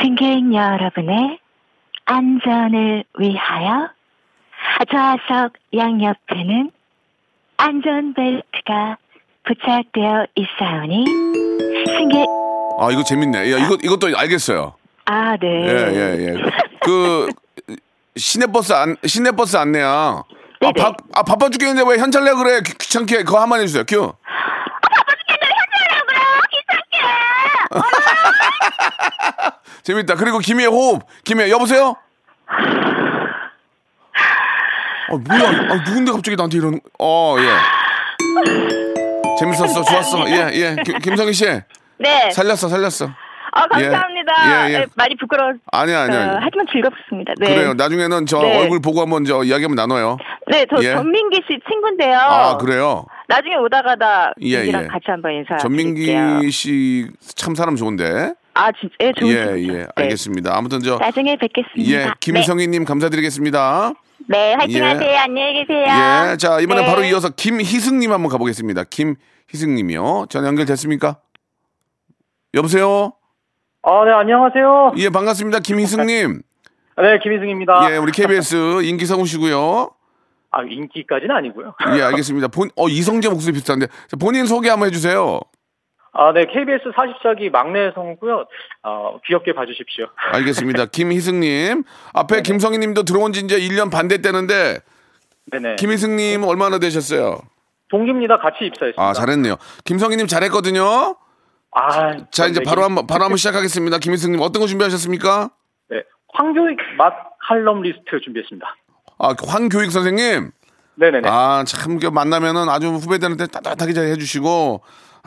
승객 0.02 0.54
여러분의 0.54 1.40
안전을 2.06 3.04
위하여 3.20 3.90
좌석 4.92 5.54
양옆에는 5.76 6.72
안전벨트가 7.58 8.98
부착되어 9.46 10.26
있사오니 10.36 11.06
승객 11.88 12.26
아, 12.80 12.90
이거 12.92 13.04
재밌네. 13.04 13.52
야, 13.52 13.58
이거, 13.58 13.78
이것도 13.84 14.18
알겠어요. 14.18 14.74
아 15.06 15.36
네. 15.38 15.48
예, 15.48 15.94
예, 15.94 16.28
예. 16.28 16.34
그, 16.82 17.28
시내버스 18.16 18.74
안, 18.74 18.96
시내버스 19.06 19.58
안내야. 19.58 19.88
아, 19.88 20.24
네네. 20.60 20.74
바, 20.82 20.94
아, 21.14 21.24
바빠 21.24 21.50
죽겠는데 21.50 21.84
왜 21.90 21.98
현찰 22.00 22.24
내 22.24 22.32
그래? 22.34 22.62
귀- 22.66 22.74
귀찮게. 22.78 23.24
그거 23.24 23.40
한 23.42 23.50
번 23.50 23.60
해주세요. 23.60 23.84
큐. 23.88 24.14
재밌다. 29.84 30.16
그리고 30.16 30.40
김희애 30.40 30.68
호흡. 30.68 31.04
김희애, 31.26 31.50
여보세요? 31.50 31.96
어, 35.10 35.18
뭐야. 35.18 35.50
아, 35.50 35.76
누군데 35.86 36.12
갑자기 36.12 36.36
나한테 36.38 36.58
이러는, 36.58 36.80
어, 37.00 37.36
예. 37.40 38.83
재밌었어. 39.44 39.84
좋았어. 39.84 40.30
예, 40.30 40.50
예. 40.54 40.76
김- 40.84 41.00
김성희 41.00 41.34
씨. 41.34 41.46
네. 41.98 42.32
살렸어, 42.32 42.68
살렸어. 42.68 43.10
아 43.56 43.68
감사합니다. 43.68 44.34
예, 44.68 44.74
예. 44.74 44.78
네, 44.80 44.86
많이 44.96 45.16
부끄러워. 45.16 45.54
아니야, 45.72 46.02
아니야. 46.04 46.40
하지만 46.42 46.66
즐겁습니다. 46.72 47.34
네. 47.40 47.54
그래요. 47.54 47.74
나중에는 47.76 48.26
저 48.26 48.42
네. 48.42 48.58
얼굴 48.60 48.82
보고 48.82 49.00
한번 49.02 49.26
저 49.26 49.44
이야기 49.44 49.64
한번 49.66 49.76
나눠요. 49.76 50.18
네, 50.50 50.66
저 50.76 50.84
예. 50.84 50.94
전민기 50.94 51.40
씨 51.48 51.60
친구인데요. 51.70 52.18
아, 52.18 52.58
그래요? 52.58 53.06
나중에 53.28 53.56
오다가다 53.58 54.34
예, 54.42 54.66
예. 54.66 54.72
같이 54.72 55.06
한번 55.06 55.34
인사. 55.34 55.58
전민기 55.58 56.50
씨 56.52 57.08
참 57.36 57.54
사람 57.54 57.76
좋은데. 57.76 58.34
아 58.56 58.72
진짜 58.72 58.96
예, 59.02 59.12
좋은 59.20 59.30
예, 59.32 59.46
친구죠. 59.46 59.74
예. 59.74 59.78
네. 59.82 59.88
알겠습니다. 59.98 60.58
아무튼 60.58 60.80
저 60.82 60.98
나중에 60.98 61.36
뵙겠습니다. 61.38 61.92
예, 61.92 62.12
김희성희 62.22 62.68
님 62.70 62.86
감사드리겠습니다. 62.86 63.94
네, 64.30 64.38
네 64.50 64.54
화이팅하세요. 64.56 65.10
예. 65.12 65.18
안녕히 65.18 65.64
계세요. 65.66 65.86
예, 66.32 66.38
자 66.38 66.60
이번에 66.60 66.82
네. 66.82 66.88
바로 66.88 67.04
이어서 67.04 67.30
김희승 67.30 68.00
님 68.00 68.12
한번 68.12 68.32
가 68.32 68.38
보겠습니다. 68.40 68.84
김 68.90 69.16
희승님이요. 69.54 70.26
전화 70.30 70.48
연결됐습니까? 70.48 71.18
여보세요. 72.56 73.14
아, 73.84 74.06
네, 74.06 74.12
안녕하세요. 74.12 74.94
예, 74.98 75.10
반갑습니다. 75.10 75.60
김희승님. 75.60 76.42
네, 76.98 77.20
김희승입니다. 77.20 77.92
예, 77.92 77.98
우리 77.98 78.12
KBS 78.12 78.84
인기 78.84 79.06
성우시고요. 79.06 79.92
아, 80.52 80.62
인기까지는 80.64 81.36
아니고요. 81.36 81.74
예, 81.98 82.02
알겠습니다. 82.04 82.48
본, 82.48 82.70
어, 82.76 82.88
이성재 82.88 83.30
목소리 83.30 83.54
비슷한데. 83.54 83.88
자, 84.08 84.18
본인 84.20 84.46
소개 84.46 84.70
한번 84.70 84.88
해주세요. 84.90 85.40
아, 86.16 86.32
네, 86.32 86.46
KBS 86.46 86.92
40사기 86.96 87.52
막내 87.52 87.92
성우고요. 87.96 88.46
어, 88.84 89.20
귀엽게 89.26 89.54
봐주십시오. 89.54 90.06
알겠습니다. 90.34 90.86
김희승님. 90.94 91.84
앞에 92.14 92.42
김성희 92.44 92.78
님도 92.78 93.04
들어온 93.04 93.34
지 93.34 93.40
이제 93.42 93.60
1년 93.60 93.92
반 93.92 94.08
됐다는데, 94.08 94.80
네네. 95.52 95.76
김희승님 95.78 96.44
얼마나 96.44 96.78
되셨어요? 96.78 97.40
동기입니다. 97.94 98.40
같이 98.40 98.66
입사했습니다. 98.66 99.02
아, 99.02 99.14
잘했네요. 99.14 99.56
김성희님 99.86 100.26
잘했거든요. 100.26 101.16
아, 101.76 102.18
자, 102.32 102.48
이제 102.48 102.60
네, 102.60 102.64
바로 102.66 102.84
한번, 102.84 103.06
바로 103.06 103.24
한번 103.24 103.38
시작하겠습니다. 103.38 104.00
김희승님 104.00 104.42
어떤 104.42 104.62
거 104.62 104.68
준비하셨습니까? 104.68 105.52
네, 105.92 105.98
황교익 106.34 106.78
맛 106.98 107.14
칼럼 107.48 107.84
리스트 107.84 108.20
준비했습니다. 108.24 108.68
아, 109.20 109.36
황교익 109.46 109.92
선생님. 109.92 110.52
네네네. 110.96 111.30
아, 111.30 111.64
참, 111.68 112.00
그 112.00 112.08
만나면은 112.08 112.68
아주 112.68 112.88
후배들한테 112.88 113.46
따뜻하게 113.48 113.94
잘 113.94 114.06
해주시고 114.06 114.82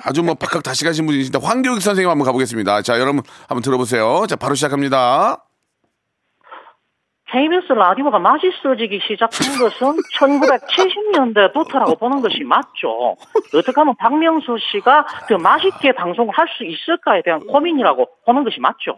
아주 0.04 0.22
뭐 0.24 0.34
박학 0.34 0.62
다시 0.64 0.84
가신 0.84 1.06
분이신데 1.06 1.38
황교익 1.40 1.80
선생님 1.80 2.10
한번 2.10 2.26
가보겠습니다. 2.26 2.82
자, 2.82 2.98
여러분 2.98 3.22
한번 3.48 3.62
들어보세요. 3.62 4.26
자, 4.28 4.34
바로 4.34 4.56
시작합니다. 4.56 5.45
KBS 7.36 7.70
라디오가 7.74 8.18
맛있어지기 8.18 8.98
시작한 9.06 9.58
것은 9.60 9.98
1970년대부터라고 10.18 11.98
보는 11.98 12.22
것이 12.22 12.42
맞죠. 12.44 13.14
어떻게 13.54 13.72
하면 13.76 13.94
박명수 13.98 14.56
씨가 14.72 15.04
그 15.28 15.34
맛있게 15.34 15.92
방송을 15.92 16.32
할 16.34 16.46
수 16.56 16.64
있을까에 16.64 17.20
대한 17.22 17.40
고민이라고 17.40 18.08
보는 18.24 18.42
것이 18.44 18.58
맞죠. 18.60 18.96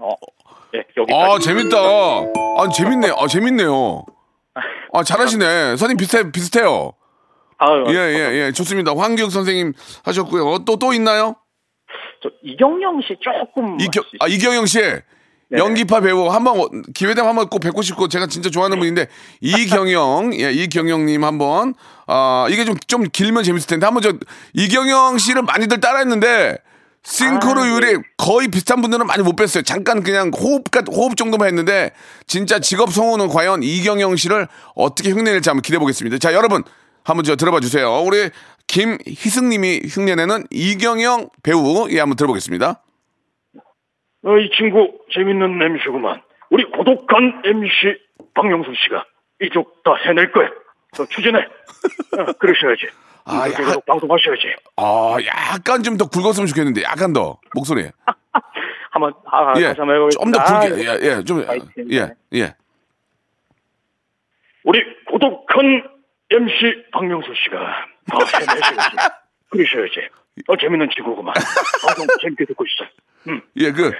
네, 0.73 0.85
여기까지. 0.97 1.33
아, 1.33 1.39
재밌다. 1.41 1.77
아, 1.79 2.69
재밌네. 2.73 3.09
아, 3.19 3.27
재밌네요. 3.27 4.05
아, 4.93 5.03
잘하시네. 5.03 5.45
선생님 5.77 5.97
비슷해, 5.97 6.31
비슷해요. 6.31 6.93
아유, 7.57 7.87
예, 7.89 7.95
예, 7.95 8.35
예. 8.47 8.53
좋습니다. 8.53 8.93
황교익 8.97 9.33
선생님 9.33 9.73
하셨고요. 10.05 10.65
또, 10.65 10.77
또 10.77 10.93
있나요? 10.93 11.35
저 12.23 12.31
이경영 12.43 13.01
씨 13.01 13.17
조금 13.21 13.77
할수 13.81 14.01
아, 14.21 14.29
이경영 14.29 14.67
씨. 14.67 14.79
연기파 15.51 16.01
배우 16.01 16.29
한번 16.29 16.61
어, 16.61 16.69
기회 16.95 17.15
되면 17.15 17.29
한번 17.29 17.49
꼭 17.49 17.61
뵙고 17.61 17.83
싶고 17.83 18.09
제가 18.09 18.27
진짜 18.27 18.51
좋아하는 18.51 18.79
분인데 18.79 19.09
이경영 19.41 20.33
예 20.41 20.53
이경영님 20.53 21.25
한번 21.25 21.75
아 22.07 22.47
이게 22.51 22.65
좀좀 22.65 23.05
길면 23.13 23.45
재밌을 23.45 23.67
텐데 23.67 23.87
한번 23.87 24.03
저 24.03 24.13
이경영 24.53 25.19
씨를 25.19 25.43
많이들 25.43 25.81
따라했는데 25.81 26.59
싱크로율이 27.03 27.99
거의 28.19 28.49
비슷한 28.49 28.83
분들은 28.83 29.07
많이 29.07 29.23
못 29.23 29.37
뵀어요. 29.37 29.65
잠깐 29.65 30.03
그냥 30.03 30.31
호흡 30.37 30.71
같 30.71 30.85
호흡 30.89 31.17
정도만 31.17 31.49
했는데 31.49 31.93
진짜 32.27 32.59
직업 32.59 32.93
성우는 32.93 33.29
과연 33.29 33.63
이경영 33.63 34.17
씨를 34.17 34.49
어떻게 34.75 35.11
흉내낼지 35.11 35.49
한번 35.49 35.63
기대해 35.63 35.79
보겠습니다. 35.79 36.19
자 36.19 36.35
여러분 36.35 36.63
한번 37.05 37.25
저 37.25 37.37
들어봐 37.37 37.61
주세요. 37.61 38.03
우리 38.03 38.29
김희승님이 38.67 39.83
흉내내는 39.89 40.47
이경영 40.51 41.31
배우 41.43 41.89
예 41.91 42.01
한번 42.01 42.17
들어보겠습니다. 42.17 42.83
어, 44.29 44.37
이 44.39 44.51
친구 44.51 44.93
재밌는 45.13 45.61
MC구만. 45.63 46.21
우리 46.51 46.65
고독한 46.65 47.41
MC 47.45 47.99
박명수 48.35 48.71
씨가 48.85 49.05
이쪽 49.41 49.83
다 49.83 49.95
해낼 49.95 50.31
거야. 50.33 50.51
너 50.97 51.07
추진해. 51.07 51.39
어, 51.39 52.33
그러셔야지. 52.39 52.89
아, 53.25 53.49
야. 53.49 53.77
방송하셔야지. 53.87 54.55
아, 54.77 55.17
약간 55.25 55.83
좀 55.83 55.97
더 55.97 56.09
굵었으면 56.09 56.47
좋겠는데, 56.47 56.83
약간 56.83 57.13
더 57.15 57.39
목소리. 57.55 57.91
한번 58.91 59.15
아, 59.31 59.55
예, 59.59 59.65
다시 59.69 59.81
한번 59.81 59.97
해보겠습니다. 59.97 60.21
좀더 60.23 60.41
아, 60.41 60.61
굵게, 60.61 60.83
예, 60.83 60.99
예, 61.19 61.25
좀. 61.25 61.45
예, 61.91 62.09
예. 62.35 62.55
우리 64.65 64.83
고독한 65.07 65.89
MC 66.31 66.85
박명수 66.93 67.33
씨가 67.45 67.59
다 68.11 68.19
해내셔야지. 68.41 68.97
그러셔야지. 69.51 70.09
어, 70.49 70.57
재밌는 70.57 70.89
친구구만. 70.95 71.35
방송 71.87 72.07
재밌게 72.23 72.45
듣고 72.47 72.65
있어. 72.65 72.91
음. 73.29 73.43
예, 73.57 73.73
그 73.73 73.93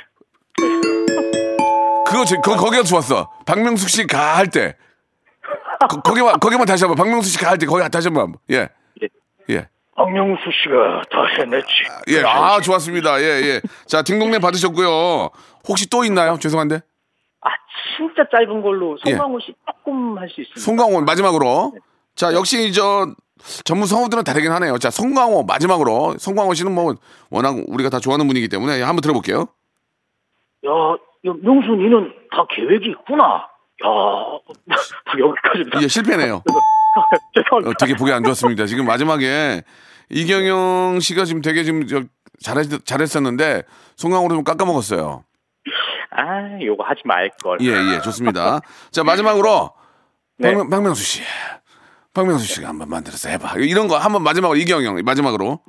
그거 2.07 2.25
제, 2.25 2.37
거, 2.37 2.57
거기가 2.57 2.83
좋았어. 2.83 3.31
박명숙 3.47 3.89
씨 3.89 4.07
가 4.07 4.37
할 4.37 4.49
때. 4.51 4.75
거, 5.89 6.01
거기만 6.01 6.41
거기만 6.41 6.67
다시 6.67 6.85
한번 6.85 6.97
박명숙 6.97 7.33
씨 7.33 7.39
가 7.39 7.51
할 7.51 7.59
때 7.59 7.67
거기 7.67 7.89
다시 7.91 8.09
한번 8.09 8.35
예. 8.51 8.69
예. 9.51 9.69
박명수 9.95 10.43
씨가 10.63 11.03
다 11.11 11.25
해냈지. 11.39 11.67
예. 12.09 12.23
아, 12.25 12.61
좋았습니다. 12.61 13.21
예, 13.21 13.25
예. 13.25 13.61
자, 13.87 14.03
딩동네 14.03 14.39
받으셨고요. 14.39 15.31
혹시 15.69 15.89
또 15.91 16.05
있나요? 16.05 16.39
죄송한데. 16.39 16.77
아 17.41 17.49
진짜 17.97 18.25
짧은 18.31 18.63
걸로 18.63 18.97
예. 19.07 19.11
송강호 19.11 19.41
씨 19.41 19.55
조금 19.67 20.19
할 20.19 20.29
수 20.29 20.41
있습니다. 20.41 20.61
송강호 20.61 21.01
마지막으로. 21.03 21.75
자, 22.17 22.33
역시 22.33 22.73
저 22.73 23.07
전문 23.65 23.87
성우들은 23.87 24.25
다르긴 24.25 24.51
하네요. 24.53 24.79
자, 24.79 24.91
송강호 24.91 25.45
마지막으로. 25.45 26.17
송강호 26.19 26.55
씨는 26.55 26.73
뭐 26.73 26.95
워낙 27.31 27.55
우리가 27.69 27.91
다 27.91 28.01
좋아하는 28.01 28.27
분이기 28.27 28.49
때문에 28.49 28.83
한번 28.83 29.01
들어볼게요. 29.03 29.47
야, 30.67 31.33
명수 31.43 31.71
니는 31.77 32.13
다 32.31 32.45
계획이 32.51 32.91
있구나. 32.91 33.49
야, 33.85 33.89
여기까지입니다. 35.19 35.83
예, 35.83 35.89
실패네요. 35.89 36.43
어, 37.65 37.73
되게 37.79 37.95
보기 37.95 38.13
안 38.13 38.25
좋았습니다. 38.25 38.67
지금 38.67 38.87
마지막에 38.87 39.63
이경영 40.11 40.99
씨가 41.01 41.25
지금 41.25 41.43
되게 41.43 41.63
지금 41.63 41.87
저 41.87 42.03
잘했, 42.43 42.85
잘했었는데 42.85 43.63
송강호로 43.97 44.35
좀 44.35 44.45
깎아먹었어요. 44.45 45.25
아 46.11 46.59
요거 46.61 46.83
하지 46.83 47.03
말 47.05 47.31
걸. 47.43 47.59
예, 47.61 47.69
예, 47.95 48.01
좋습니다. 48.01 48.61
자, 48.91 49.05
마지막으로 49.05 49.71
네. 50.39 50.49
박명, 50.51 50.71
박명수 50.71 51.03
씨. 51.05 51.23
박명수 52.15 52.47
씨가 52.47 52.69
한번 52.69 52.89
만들어서 52.89 53.29
해봐. 53.29 53.55
이런 53.59 53.87
거 53.87 53.97
한번 53.97 54.23
마지막으로 54.25 54.59
이경영 54.59 55.03
마지막으로. 55.05 55.61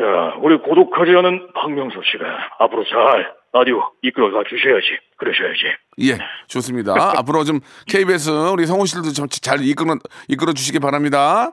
야, 0.00 0.34
우리 0.42 0.58
고독하지 0.58 1.12
않은 1.12 1.52
박명수 1.54 2.00
씨가 2.04 2.24
앞으로 2.58 2.84
잘 2.84 3.32
라디오 3.54 3.80
이끌어가 4.02 4.42
주셔야지. 4.48 4.98
그러셔야지. 5.16 5.60
예, 6.02 6.18
좋습니다. 6.48 6.92
앞으로 7.18 7.44
좀 7.44 7.60
KBS 7.86 8.30
우리 8.52 8.66
성우 8.66 8.84
씨들도 8.84 9.12
좀잘 9.12 9.60
이끌어 9.64 9.96
이끌어 10.26 10.52
주시기 10.52 10.80
바랍니다. 10.80 11.52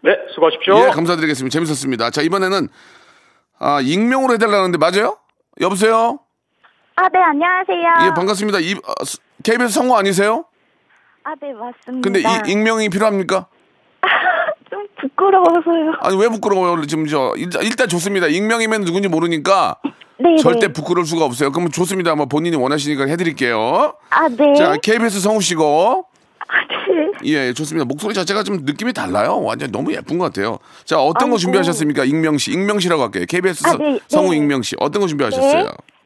네 0.00 0.16
수고하십시오. 0.34 0.78
예, 0.78 0.90
감사드리겠습니다. 0.92 1.52
재밌었습니다. 1.52 2.08
자, 2.10 2.22
이번에는 2.22 2.68
아, 3.58 3.80
익명으로 3.82 4.32
해달라는데 4.34 4.78
맞아요? 4.78 5.18
여보세요? 5.60 6.20
아, 6.96 7.08
네, 7.10 7.18
안녕하세요. 7.18 8.06
예, 8.08 8.14
반갑습니다. 8.14 8.58
이, 8.60 8.72
어, 8.72 9.04
스- 9.04 9.18
KBS 9.44 9.74
성우 9.74 9.94
아니세요? 9.94 10.46
아, 11.24 11.34
네, 11.40 11.52
맞습니다. 11.52 12.02
근데 12.02 12.20
이, 12.20 12.50
익명이 12.52 12.88
필요합니까? 12.88 13.46
좀 14.70 14.86
부끄러워서요. 15.00 15.92
아니, 16.00 16.16
왜 16.18 16.28
부끄러워요? 16.28 16.80
지금 16.86 17.06
저, 17.06 17.34
일단, 17.36 17.62
일단 17.62 17.88
좋습니다. 17.88 18.26
익명이면 18.28 18.84
누군지 18.86 19.08
모르니까 19.08 19.76
네, 20.18 20.36
절대 20.36 20.66
네. 20.68 20.72
부끄러울 20.72 21.06
수가 21.06 21.24
없어요. 21.24 21.50
그러면 21.52 21.70
좋습니다. 21.72 22.14
뭐 22.14 22.26
본인이 22.26 22.56
원하시니까 22.56 23.06
해드릴게요. 23.06 23.94
아, 24.10 24.28
네. 24.28 24.54
자, 24.54 24.76
KBS 24.82 25.20
성우 25.20 25.40
씨고. 25.40 26.06
네. 27.22 27.28
예, 27.32 27.52
좋습니다. 27.52 27.84
목소리 27.84 28.14
자체가 28.14 28.42
좀 28.42 28.58
느낌이 28.62 28.92
달라요. 28.92 29.40
완전 29.42 29.70
너무 29.70 29.92
예쁜 29.92 30.16
것 30.18 30.26
같아요. 30.26 30.58
자, 30.84 30.98
어떤 30.98 31.28
거 31.28 31.34
아이고. 31.34 31.38
준비하셨습니까? 31.38 32.04
익명 32.04 32.38
씨. 32.38 32.52
익명 32.52 32.78
씨라고 32.78 33.02
할게요. 33.02 33.24
KBS 33.28 33.66
아, 33.66 33.70
서- 33.72 33.78
네, 33.78 33.98
성우 34.08 34.30
네. 34.30 34.36
익명 34.38 34.62
씨. 34.62 34.74
어떤 34.78 35.02
거 35.02 35.08
준비하셨어요? 35.08 35.64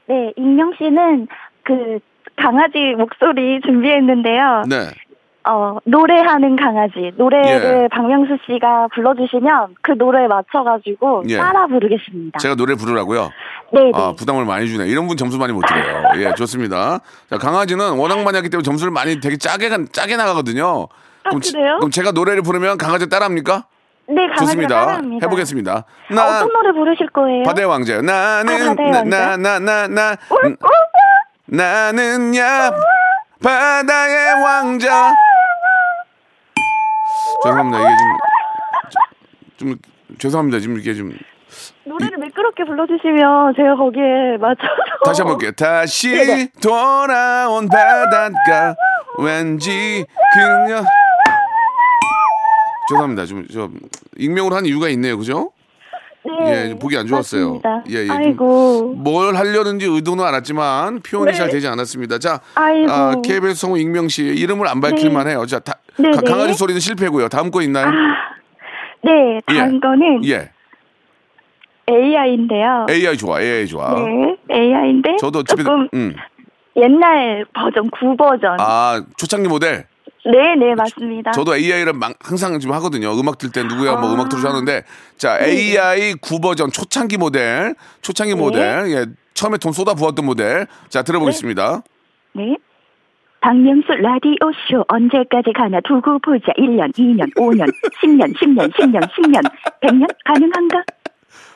네. 0.08 0.14
네, 0.14 0.32
익명 0.36 0.72
씨는 0.78 1.28
그 1.62 1.98
강아지 2.36 2.78
목소리 2.96 3.60
준비했는데요. 3.64 4.64
네. 4.68 4.88
어, 5.48 5.78
노래하는 5.84 6.56
강아지. 6.56 7.12
노래를 7.16 7.84
예. 7.84 7.88
박명수 7.90 8.36
씨가 8.46 8.88
불러주시면 8.94 9.76
그 9.82 9.92
노래에 9.92 10.26
맞춰가지고 10.28 11.24
예. 11.28 11.38
따라 11.38 11.66
부르겠습니다. 11.66 12.38
제가 12.38 12.54
노래 12.56 12.74
부르라고요? 12.74 13.30
네, 13.72 13.80
네. 13.84 13.90
아, 13.94 14.12
부담을 14.16 14.44
많이 14.44 14.68
주네. 14.68 14.86
이런 14.88 15.06
분 15.08 15.16
점수 15.16 15.38
많이 15.38 15.52
못 15.52 15.62
드려요. 15.66 16.02
예, 16.16 16.34
좋습니다. 16.34 16.98
자, 17.30 17.38
강아지는 17.38 17.96
워낙 17.96 18.22
많이 18.22 18.36
하기 18.36 18.50
때문에 18.50 18.62
점수를 18.64 18.92
많이 18.92 19.18
되게 19.20 19.36
짜게, 19.38 19.68
가- 19.70 19.78
짜게 19.90 20.16
나가거든요. 20.16 20.88
아, 21.24 21.30
지- 21.40 21.52
그래요? 21.52 21.76
그럼 21.78 21.90
제가 21.90 22.10
노래를 22.12 22.42
부르면 22.42 22.76
강아지 22.76 23.08
따라 23.08 23.24
합니까? 23.26 23.64
네, 24.08 24.16
강아지가 24.26 24.44
좋습니다. 24.44 24.80
따라합니다. 24.80 25.26
해보겠습니다. 25.26 25.72
아, 25.72 26.14
나, 26.14 26.36
어떤 26.38 26.48
노래 26.52 26.72
부르실 26.72 27.08
거예요? 27.10 27.42
바다의 27.44 27.66
왕자요. 27.68 28.02
나는, 28.02 28.52
아, 28.52 28.74
나? 28.74 29.02
나, 29.04 29.36
나, 29.36 29.58
나, 29.58 29.86
나, 29.86 30.16
나는 31.46 32.36
야, 32.36 32.72
바다의 33.42 34.42
왕자. 34.42 35.14
죄송합니다. 37.42 37.78
이게 37.80 37.90
좀, 39.56 39.68
좀, 39.68 39.78
죄송합니다. 40.18 40.58
지금 40.60 40.78
이게 40.78 40.94
좀. 40.94 41.12
노래를 41.84 42.18
매끄럽게 42.18 42.64
불러주시면 42.64 43.54
제가 43.56 43.74
거기에 43.76 44.36
맞춰서 44.38 44.70
다시 45.04 45.22
한번 45.22 45.36
볼게요. 45.36 45.50
다시 45.52 46.10
네네. 46.14 46.48
돌아온 46.62 47.68
바닷가 47.68 48.76
왠지 49.18 50.04
그녀 50.32 50.82
죄송합니다. 52.88 53.26
좀, 53.26 53.46
저 53.52 53.68
익명으로 54.16 54.54
한 54.54 54.66
이유가 54.66 54.88
있네요. 54.90 55.18
그죠? 55.18 55.50
네, 56.22 56.68
예, 56.70 56.74
보기 56.78 56.96
안 56.98 57.06
좋았어요. 57.06 57.60
맞습니다. 57.62 57.84
예, 57.90 58.02
예. 58.02 58.06
좀 58.06 58.16
아이고. 58.16 58.94
뭘 58.96 59.34
하려는지 59.36 59.86
의도는 59.86 60.22
알았지만 60.24 61.00
표현이 61.00 61.32
네. 61.32 61.36
잘 61.38 61.48
되지 61.48 61.66
않았습니다. 61.66 62.18
자, 62.18 62.40
아이고. 62.54 62.90
아, 62.92 63.14
KBS 63.24 63.54
성우 63.54 63.78
익명 63.78 64.08
씨 64.08 64.24
이름을 64.24 64.68
안 64.68 64.80
밝힐만 64.80 65.28
해요. 65.28 65.46
자, 65.46 65.58
다, 65.60 65.74
네, 65.98 66.10
가- 66.10 66.20
네. 66.20 66.30
강아지 66.30 66.52
소리는 66.54 66.78
실패고요. 66.78 67.28
다음 67.28 67.50
거 67.50 67.62
있나요? 67.62 67.90
네, 69.02 69.40
다음 69.46 69.74
예. 69.76 69.80
거는 69.80 70.24
예. 70.26 70.50
AI인데요. 71.88 72.86
AI 72.88 73.16
좋아. 73.16 73.40
AI 73.40 73.66
좋아. 73.66 73.94
네, 73.94 74.36
AI인데 74.52 75.16
저도 75.18 75.42
집에 75.42 75.62
조금 75.62 75.88
음. 75.94 76.14
옛날 76.76 77.44
버전, 77.54 77.90
구 77.90 78.14
버전. 78.16 78.56
아, 78.60 79.02
초창기 79.16 79.48
모델. 79.48 79.86
네, 80.24 80.54
네, 80.54 80.74
맞습니다. 80.74 81.32
저도 81.32 81.56
AI를 81.56 81.92
막 81.94 82.14
항상 82.20 82.58
지금 82.60 82.74
하거든요. 82.76 83.12
음악 83.18 83.38
들 83.38 83.50
때 83.50 83.62
누구야 83.62 83.96
뭐 83.96 84.10
아. 84.10 84.14
음악 84.14 84.28
들으셔 84.28 84.48
하는데 84.48 84.84
자 85.16 85.38
네. 85.38 85.46
AI 85.78 86.14
구버전 86.16 86.72
초창기 86.72 87.16
모델 87.16 87.74
초창기 88.02 88.34
네. 88.34 88.40
모델 88.40 88.90
예 88.92 89.06
처음에 89.34 89.56
돈 89.58 89.72
쏟아 89.72 89.94
부었던 89.94 90.24
모델 90.24 90.66
자 90.88 91.02
들어보겠습니다. 91.02 91.82
네. 92.34 92.56
박명수 93.40 93.92
라디오 93.92 94.34
쇼 94.68 94.84
언제까지 94.88 95.54
가나 95.54 95.80
두고 95.80 96.18
보자 96.18 96.52
1년, 96.58 96.92
2년, 96.94 97.34
5년, 97.36 97.66
10년, 98.02 98.36
10년, 98.36 98.70
10년, 98.74 99.00
10년, 99.08 99.40
100년 99.80 100.06
가능한가? 100.26 100.82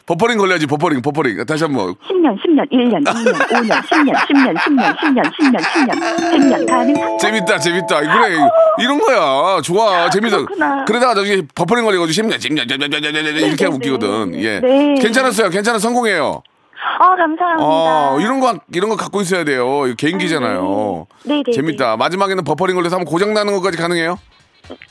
버퍼링 0.06 0.36
걸려야지, 0.36 0.66
버퍼링, 0.66 1.00
버퍼링. 1.00 1.46
다시 1.46 1.64
한 1.64 1.72
번. 1.72 1.94
10년, 1.94 2.36
10년, 2.44 2.70
1년, 2.70 3.02
2년, 3.06 3.32
5년, 3.32 3.82
10년, 3.82 4.14
10년, 4.14 4.54
10년, 4.54 4.96
10년, 4.98 5.22
10년, 5.32 5.60
10년, 5.62 6.30
100년 6.30 6.66
가능한가? 6.68 7.16
재밌다, 7.18 7.58
재밌다. 7.58 8.00
그래, 8.00 8.36
이런 8.80 8.98
거야. 8.98 9.62
좋아, 9.62 10.10
재밌어. 10.10 10.44
그렇구나. 10.44 10.84
그러다가 10.84 11.14
나중에 11.14 11.42
버퍼링 11.54 11.84
걸려가지고 11.86 12.28
10년, 12.28 12.36
10년, 12.36 12.68
10년, 12.68 13.46
이렇게 13.46 13.64
하면 13.64 13.76
웃기거든. 13.78 14.34
예. 14.42 14.60
네. 14.60 14.94
괜찮았어요. 15.00 15.48
괜찮아, 15.48 15.78
성공해요. 15.78 16.42
어, 17.00 17.16
감사합니다. 17.16 17.56
어, 17.60 18.18
이런 18.20 18.40
거, 18.40 18.58
이런 18.74 18.90
거 18.90 18.96
갖고 18.96 19.22
있어야 19.22 19.44
돼요. 19.44 19.84
개인기잖아요. 19.96 21.06
네, 21.24 21.42
네, 21.46 21.50
재밌다. 21.50 21.96
마지막에는 21.96 22.44
버퍼링 22.44 22.76
걸려서 22.76 22.96
한번 22.96 23.10
고장 23.10 23.32
나는 23.32 23.54
것까지 23.54 23.78
가능해요? 23.78 24.18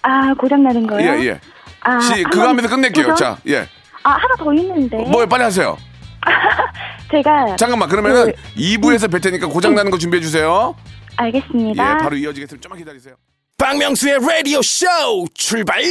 아, 0.01 0.33
고장나는 0.33 0.87
거요? 0.87 1.01
예, 1.01 1.23
예. 1.27 1.39
아, 1.81 1.99
시, 1.99 2.23
그거 2.23 2.47
하면서 2.47 2.67
끝낼게요. 2.67 3.05
우선- 3.05 3.15
자, 3.15 3.37
예. 3.47 3.67
아, 4.03 4.11
하나 4.11 4.35
더 4.37 4.53
있는데. 4.53 4.97
뭐 4.97 5.25
빨리 5.25 5.43
하세요. 5.43 5.77
제가. 7.11 7.55
잠깐만, 7.57 7.89
그러면은 7.89 8.25
그, 8.25 8.59
2부에서 8.59 9.09
뵐 9.09 9.21
테니까 9.21 9.47
고장 9.47 9.75
나는 9.75 9.91
거 9.91 9.97
준비해 9.97 10.21
주세요. 10.21 10.75
알겠습니다. 11.15 11.91
예, 11.91 11.97
바로 11.97 12.15
이어지겠습니다. 12.15 12.61
좀만 12.61 12.79
기다리세요. 12.79 13.15
박명수의 13.57 14.19
라디오 14.19 14.61
쇼 14.61 14.87
출발! 15.33 15.81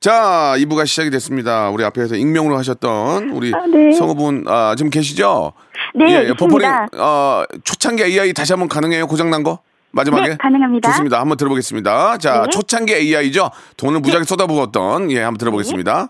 자, 0.00 0.54
2부가 0.58 0.86
시작이 0.86 1.10
됐습니다. 1.10 1.70
우리 1.70 1.84
앞에서 1.84 2.16
익명으로 2.16 2.58
하셨던 2.58 3.30
우리 3.30 3.52
아, 3.54 3.66
네. 3.66 3.92
성우분 3.92 4.44
아, 4.48 4.74
지금 4.76 4.90
계시죠? 4.90 5.52
네, 5.94 6.04
예, 6.06 6.20
있습니다. 6.22 6.34
버퍼링 6.34 6.68
어, 7.00 7.44
초창기 7.64 8.02
AI 8.04 8.32
다시 8.32 8.52
한번 8.52 8.68
가능해요? 8.68 9.06
고장 9.06 9.30
난 9.30 9.42
거? 9.42 9.60
마지막에? 9.92 10.30
네, 10.30 10.36
가능합니다. 10.36 10.90
좋습니다. 10.90 11.20
한번 11.20 11.36
들어보겠습니다. 11.36 12.18
자, 12.18 12.42
네. 12.42 12.48
초창기 12.50 12.94
AI죠. 12.94 13.50
돈을 13.76 14.00
무지하게 14.00 14.24
쏟아부었던 14.24 15.10
예, 15.12 15.20
한번 15.22 15.38
들어보겠습니다. 15.38 16.08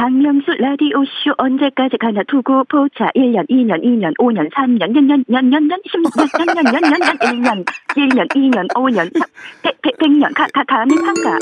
박명수 0.00 0.52
라디오 0.58 1.04
쇼 1.04 1.34
언제까지 1.36 1.98
가나 1.98 2.22
두고 2.26 2.64
보자 2.64 3.10
1년, 3.14 3.46
2년, 3.50 3.84
2년, 3.84 4.16
5년, 4.16 4.50
3년, 4.50 4.92
년, 4.92 5.06
년, 5.06 5.22
년, 5.28 5.50
년, 5.50 5.68
년, 5.68 5.78
10년, 5.84 6.46
년, 6.56 6.56
년, 6.56 6.80
년, 6.80 7.00
년, 7.20 7.42
년, 7.42 7.64
1년, 7.64 7.64
1년, 7.96 8.28
2년, 8.32 8.68
5년, 8.68 9.12
100, 9.62 9.82
100, 9.82 9.98
100년 9.98 10.34
가, 10.34 10.46
가, 10.54 10.64
가능한가? 10.64 11.38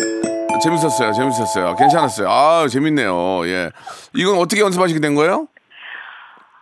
재밌었어요. 0.61 1.12
재밌었어요. 1.12 1.77
괜찮았어요. 1.77 2.29
아, 2.29 2.66
재밌네요. 2.66 3.47
예. 3.47 3.71
이건 4.16 4.38
어떻게 4.38 4.61
연습하시게 4.61 4.99
된 4.99 5.14
거예요? 5.14 5.47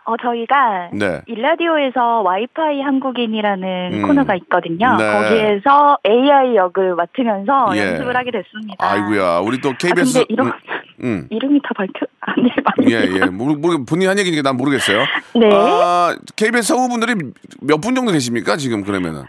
어, 0.07 0.15
저희가 0.15 0.89
네. 0.93 1.21
일라디오에서 1.27 2.21
와이파이 2.21 2.79
한국인이라는 2.81 3.89
음. 3.93 4.01
코너가 4.07 4.35
있거든요. 4.35 4.95
네. 4.95 5.03
거기에서 5.11 5.97
AI 6.07 6.55
역을 6.55 6.95
맡으면서 6.95 7.75
예. 7.75 7.81
연습을 7.81 8.15
하게 8.15 8.31
됐습니다. 8.31 8.75
아이고야. 8.79 9.39
우리 9.39 9.59
또 9.59 9.71
아, 9.71 9.73
KBS 9.77 10.13
근데 10.19 10.25
이런 10.29 10.47
음, 10.47 10.53
음. 11.03 11.27
이름이 11.29 11.59
다 11.61 11.71
밝혀 11.75 12.05
안 12.21 12.35
돼, 12.35 12.49
많이. 12.63 12.93
예, 12.93 13.19
예. 13.21 13.25
모르, 13.25 13.55
모르, 13.57 13.83
본인이 13.83 14.05
한 14.07 14.17
얘기니까 14.17 14.43
난 14.43 14.55
모르겠어요. 14.55 15.03
네. 15.35 15.49
아, 15.51 16.15
KBS 16.37 16.69
성우분들이 16.69 17.15
몇 17.61 17.81
분 17.81 17.93
정도 17.93 18.13
계십니까? 18.13 18.55
지금 18.55 18.83
그러면은. 18.83 19.23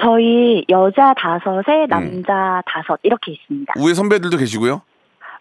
저희 0.00 0.64
여자 0.70 1.12
다섯에 1.18 1.82
음. 1.84 1.88
남자 1.88 2.62
다섯 2.66 2.98
이렇게 3.02 3.32
있습니다. 3.32 3.74
우에 3.78 3.92
선배들도 3.92 4.38
계시고요. 4.38 4.80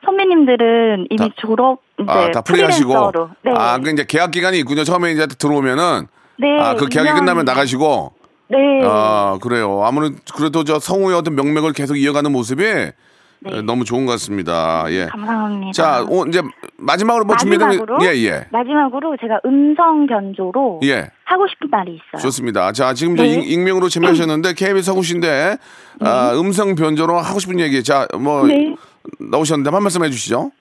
선배님들은 0.05 1.07
이미 1.09 1.31
졸업 1.37 1.79
이제 1.99 2.09
아, 2.11 2.31
다 2.31 2.41
프리하시고. 2.41 3.11
네. 3.43 3.51
아, 3.55 3.77
그 3.79 3.89
이제 3.91 4.05
계약 4.07 4.31
기간이 4.31 4.59
있군요. 4.59 4.83
처음에 4.83 5.11
이제 5.11 5.25
들어오면은. 5.27 6.07
네. 6.39 6.59
아, 6.59 6.75
그 6.75 6.87
계약이 6.87 7.09
2년. 7.09 7.15
끝나면 7.19 7.45
나가시고. 7.45 8.13
네. 8.49 8.57
아, 8.83 9.37
그래요. 9.41 9.81
아무래도 9.83 10.15
그래도 10.35 10.63
저 10.63 10.79
성우의 10.79 11.15
어떤 11.17 11.35
명맥을 11.35 11.73
계속 11.73 11.95
이어가는 11.97 12.31
모습이 12.31 12.63
네. 12.63 13.57
에, 13.57 13.61
너무 13.61 13.83
좋은 13.83 14.05
것 14.05 14.13
같습니다. 14.13 14.85
예. 14.89 15.05
감사합니다. 15.07 15.71
자, 15.73 16.05
오, 16.07 16.25
이제 16.25 16.41
마지막으로 16.77 17.25
뭐 17.25 17.33
마지막으로 17.35 17.97
예, 18.05 18.15
예. 18.23 18.45
마지막으로 18.51 19.17
제가 19.19 19.41
음성 19.45 20.05
변조로 20.07 20.79
예. 20.85 21.09
하고 21.25 21.45
싶은 21.49 21.69
말이 21.69 21.91
있어요. 21.93 22.21
좋습니다. 22.21 22.71
자, 22.71 22.93
지금 22.93 23.17
저 23.17 23.23
네. 23.23 23.31
익- 23.33 23.51
익명으로 23.51 23.89
참여하셨는데 23.89 24.53
KBS 24.53 24.85
성우신데 24.85 25.57
아, 26.01 26.31
음성 26.35 26.75
변조로 26.75 27.17
하고 27.17 27.39
싶은 27.39 27.59
얘기. 27.59 27.83
자, 27.83 28.07
뭐 28.17 28.45
네. 28.47 28.75
나오셨는데 29.19 29.69
한 29.69 29.83
말씀 29.83 30.03
해 30.03 30.09
주시죠. 30.09 30.51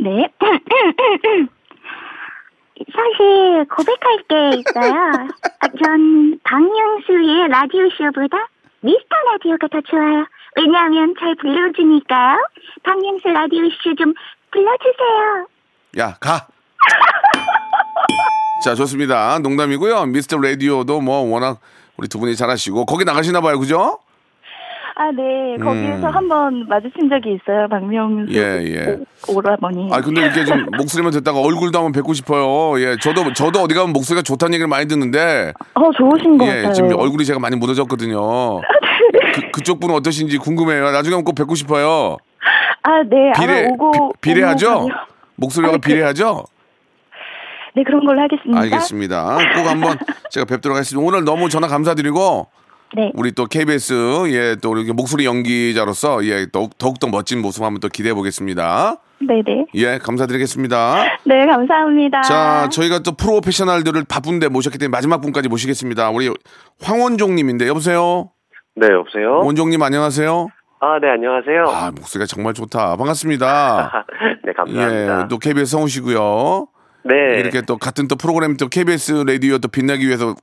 네. 0.00 0.28
사실 2.92 3.64
고백할 3.70 4.24
게 4.28 4.58
있어요. 4.58 4.94
아, 5.60 5.68
전 5.82 6.38
박명수의 6.42 7.48
라디오 7.48 7.88
쇼보다 7.90 8.48
미스터 8.80 9.14
라디오가 9.32 9.68
더 9.68 9.80
좋아요. 9.82 10.26
왜냐하면 10.56 11.14
잘 11.18 11.34
불러주니까요. 11.36 12.38
박명수 12.82 13.28
라디오 13.28 13.62
쇼 13.82 13.94
좀 13.96 14.12
불러주세요. 14.50 15.46
야, 15.98 16.14
가. 16.20 16.46
자, 18.64 18.74
좋습니다. 18.74 19.38
농담이고요. 19.40 20.06
미스터 20.06 20.38
라디오도 20.38 21.00
뭐 21.00 21.20
워낙 21.30 21.60
우리 21.96 22.08
두 22.08 22.18
분이 22.18 22.34
잘하시고 22.36 22.86
거기 22.86 23.04
나가시나 23.04 23.40
봐요. 23.40 23.58
그죠? 23.58 24.00
아, 24.96 25.10
네. 25.10 25.56
거기에서 25.62 26.06
음. 26.08 26.14
한번 26.14 26.66
마주친 26.68 27.08
적이 27.10 27.34
있어요. 27.34 27.66
박명수 27.68 28.32
예, 28.32 28.62
예. 28.64 28.98
오, 29.28 29.38
오라버니. 29.38 29.88
아, 29.92 30.00
근데 30.00 30.22
이렇게 30.22 30.44
좀 30.44 30.66
목소리만 30.76 31.10
듣다가 31.12 31.40
얼굴도 31.40 31.76
한번 31.76 31.90
뵙고 31.92 32.12
싶어요. 32.14 32.80
예, 32.80 32.96
저도 33.00 33.32
저도 33.32 33.60
어디 33.60 33.74
가면 33.74 33.92
목소리가 33.92 34.22
좋다는 34.22 34.54
얘기를 34.54 34.68
많이 34.68 34.86
듣는데 34.86 35.52
어, 35.74 35.90
좋으신 35.98 36.38
것 36.38 36.44
예, 36.46 36.56
같아요. 36.62 36.72
지금 36.74 36.96
얼굴이 36.96 37.24
제가 37.24 37.40
많이 37.40 37.56
무너졌거든요. 37.56 38.60
그, 39.34 39.50
그쪽 39.52 39.80
분은 39.80 39.96
어떠신지 39.96 40.38
궁금해요. 40.38 40.92
나중에 40.92 41.14
한번 41.16 41.24
꼭 41.24 41.34
뵙고 41.34 41.56
싶어요. 41.56 42.16
아, 42.84 43.02
네. 43.02 43.32
비례 43.36 43.66
오고 43.70 44.12
비, 44.20 44.34
례하죠. 44.34 44.86
목소리가 45.36 45.72
아, 45.74 45.76
그- 45.78 45.88
비례하죠? 45.88 46.44
네, 47.74 47.82
그런 47.82 48.04
걸로 48.04 48.20
하겠습니다. 48.22 48.60
알겠습니다. 48.60 49.38
꼭 49.56 49.68
한번 49.68 49.98
제가 50.30 50.46
뵙도록 50.46 50.76
하겠습니다. 50.76 51.04
오늘 51.04 51.24
너무 51.24 51.48
전화 51.48 51.66
감사드리고 51.66 52.46
네. 52.96 53.10
우리 53.14 53.32
또 53.32 53.46
KBS 53.46 53.92
예 54.30 54.56
또 54.62 54.76
이렇게 54.76 54.92
목소리 54.92 55.24
연기자로서 55.26 56.24
예 56.26 56.46
더욱 56.50 56.78
더욱더 56.78 57.08
멋진 57.08 57.42
모습 57.42 57.62
한번 57.64 57.80
또 57.80 57.88
기대해 57.88 58.14
보겠습니다. 58.14 58.96
네, 59.20 59.42
네. 59.44 59.66
예 59.74 59.98
감사드리겠습니다. 59.98 61.18
네, 61.24 61.46
감사합니다. 61.46 62.22
자 62.22 62.68
저희가 62.70 63.00
또 63.00 63.12
프로페셔널들을 63.12 64.04
바쁜데 64.08 64.48
모셨기 64.48 64.78
때문에 64.78 64.90
마지막 64.96 65.20
분까지 65.20 65.48
모시겠습니다. 65.48 66.10
우리 66.10 66.30
황원종님인데 66.82 67.66
여보세요. 67.68 68.30
네, 68.76 68.88
여보세요? 68.90 69.38
원종님 69.44 69.82
안녕하세요. 69.82 70.48
아, 70.80 70.98
네, 71.00 71.08
안녕하세요. 71.10 71.62
아 71.68 71.90
목소리가 71.92 72.26
정말 72.26 72.52
좋다. 72.54 72.96
반갑습니다. 72.96 74.04
네, 74.44 74.52
감사합니다. 74.52 75.20
예, 75.22 75.28
또 75.28 75.38
KBS 75.38 75.70
성우시고요. 75.72 76.66
네. 77.04 77.38
이렇게 77.38 77.60
또 77.62 77.76
같은 77.76 78.08
또 78.08 78.16
프로그램 78.16 78.56
또 78.56 78.68
KBS 78.68 79.24
라디오 79.26 79.58
또 79.58 79.68
빛나기 79.68 80.06
위해서 80.06 80.34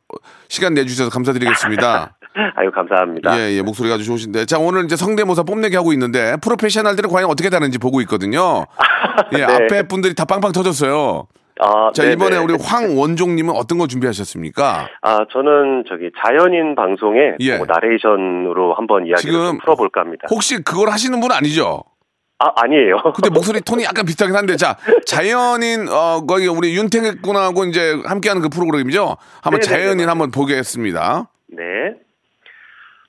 시간 0.48 0.74
내주셔서 0.74 1.10
감사드리겠습니다. 1.10 2.18
아유, 2.56 2.72
감사합니다. 2.72 3.38
예, 3.38 3.58
예, 3.58 3.62
목소리가 3.62 3.96
아주 3.96 4.06
좋으신데. 4.06 4.46
자, 4.46 4.58
오늘 4.58 4.86
이제 4.86 4.96
성대모사 4.96 5.44
뽐내기 5.44 5.76
하고 5.76 5.92
있는데, 5.94 6.38
프로페셔널들은 6.42 7.10
과연 7.10 7.30
어떻게 7.30 7.50
다른지 7.50 7.78
보고 7.78 8.00
있거든요. 8.02 8.68
예, 9.34 9.38
네. 9.38 9.44
앞에 9.44 9.88
분들이 9.88 10.16
다 10.16 10.24
빵빵 10.24 10.54
터졌어요. 10.54 11.28
아, 11.60 11.92
자, 11.94 12.04
네네. 12.04 12.14
이번에 12.14 12.38
우리 12.38 12.56
황원종님은 12.60 13.54
어떤 13.54 13.78
거 13.78 13.88
준비하셨습니까? 13.88 14.88
아, 15.02 15.18
저는 15.32 15.84
저기 15.90 16.10
자연인 16.24 16.76
방송에 16.76 17.36
예. 17.40 17.58
뭐 17.58 17.68
나레이션으로 17.68 18.74
한번 18.74 19.06
이야기를 19.06 19.20
지금 19.20 19.46
좀 19.46 19.58
풀어볼까 19.60 20.02
합니다. 20.02 20.28
혹시 20.32 20.64
그걸 20.64 20.90
하시는 20.90 21.20
분 21.20 21.32
아니죠? 21.32 21.84
아, 22.42 22.52
아니에요. 22.56 22.98
근데 23.14 23.30
목소리 23.32 23.62
톤이 23.62 23.84
약간 23.84 24.04
비슷하긴 24.06 24.36
한데, 24.36 24.56
자, 24.56 24.76
자연인, 25.06 25.88
어, 25.88 26.26
거기 26.26 26.48
우리 26.48 26.76
윤택 26.76 27.22
군하고 27.22 27.66
이제 27.66 28.02
함께하는 28.06 28.42
그 28.42 28.50
프로그램이죠? 28.50 29.18
한번 29.44 29.60
네네네, 29.62 29.62
자연인 29.62 30.10
한번 30.10 30.32
보겠습니다. 30.32 31.30
네. 31.48 31.62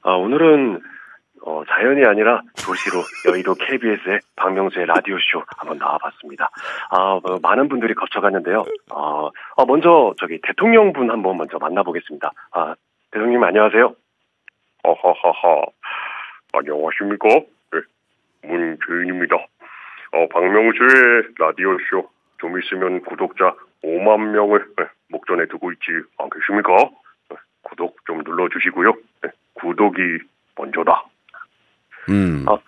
아, 0.03 0.13
오늘은 0.13 0.81
어, 1.45 1.63
자연이 1.67 2.05
아니라 2.05 2.43
도시로 2.65 3.03
여의도 3.29 3.55
KBS의 3.55 4.21
박명수의 4.37 4.87
라디오쇼 4.87 5.43
한번 5.57 5.79
나와봤습니다. 5.79 6.51
아, 6.91 7.19
뭐, 7.23 7.39
많은 7.43 7.69
분들이 7.69 7.95
거쳐갔는데요. 7.95 8.65
어, 8.93 9.29
아, 9.57 9.65
먼저 9.67 10.15
저기 10.21 10.41
대통령 10.43 10.93
분 10.93 11.11
한번 11.11 11.39
먼저 11.39 11.59
만나보겠습니다. 11.59 12.31
아, 12.53 12.75
대통령님 13.11 13.43
안녕하세요. 13.43 13.95
하하하하. 14.85 15.63
안녕하십니까? 16.53 17.29
네, 18.43 18.49
문주인입니다. 18.49 19.37
어, 19.37 20.29
박명수의 20.29 21.35
라디오쇼. 21.39 22.11
좀 22.39 22.59
있으면 22.59 23.03
구독자 23.03 23.55
5만 23.85 24.33
명을 24.33 24.67
네, 24.77 24.85
목전에 25.09 25.47
두고 25.47 25.71
있지 25.73 25.83
않겠습니까? 26.19 26.91
네, 27.31 27.37
구독 27.63 27.97
좀 28.05 28.23
눌러주시고요. 28.25 28.93
네, 29.23 29.31
구독이 29.55 30.01
먼저다. 30.57 31.05
음. 32.11 32.45
아, 32.49 32.59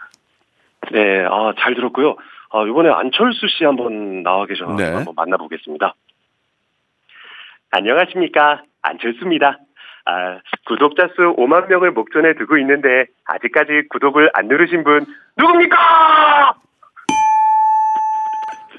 네, 0.92 1.24
아, 1.24 1.52
잘 1.58 1.74
들었고요. 1.74 2.16
아, 2.50 2.62
이번에 2.62 2.88
안철수 2.88 3.48
씨 3.48 3.64
한번 3.64 4.22
나와 4.22 4.46
계셔서 4.46 4.76
네. 4.76 4.92
한번 4.92 5.14
만나보겠습니다. 5.16 5.94
안녕하십니까. 7.72 8.62
안철수입니다. 8.82 9.58
아, 10.06 10.38
구독자 10.66 11.08
수 11.16 11.34
5만 11.36 11.68
명을 11.68 11.92
목전에 11.92 12.34
두고 12.34 12.58
있는데 12.58 13.06
아직까지 13.24 13.88
구독을 13.90 14.30
안 14.34 14.48
누르신 14.48 14.84
분 14.84 15.06
누굽니까? 15.38 16.54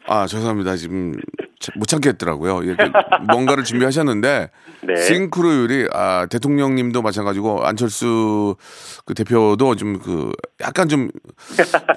아 0.07 0.27
죄송합니다 0.27 0.75
지금 0.75 1.13
자- 1.54 1.54
못 1.75 1.87
참겠더라고요. 1.87 2.61
뭔가를 3.29 3.63
준비하셨는데 3.63 4.49
네. 4.83 4.95
싱크로율이 5.03 5.87
아 5.93 6.25
대통령님도 6.27 7.01
마찬가지고 7.01 7.65
안철수 7.65 8.55
그 9.05 9.13
대표도 9.13 9.75
좀 9.75 9.99
그 10.03 10.31
약간 10.61 10.87
좀 10.87 11.09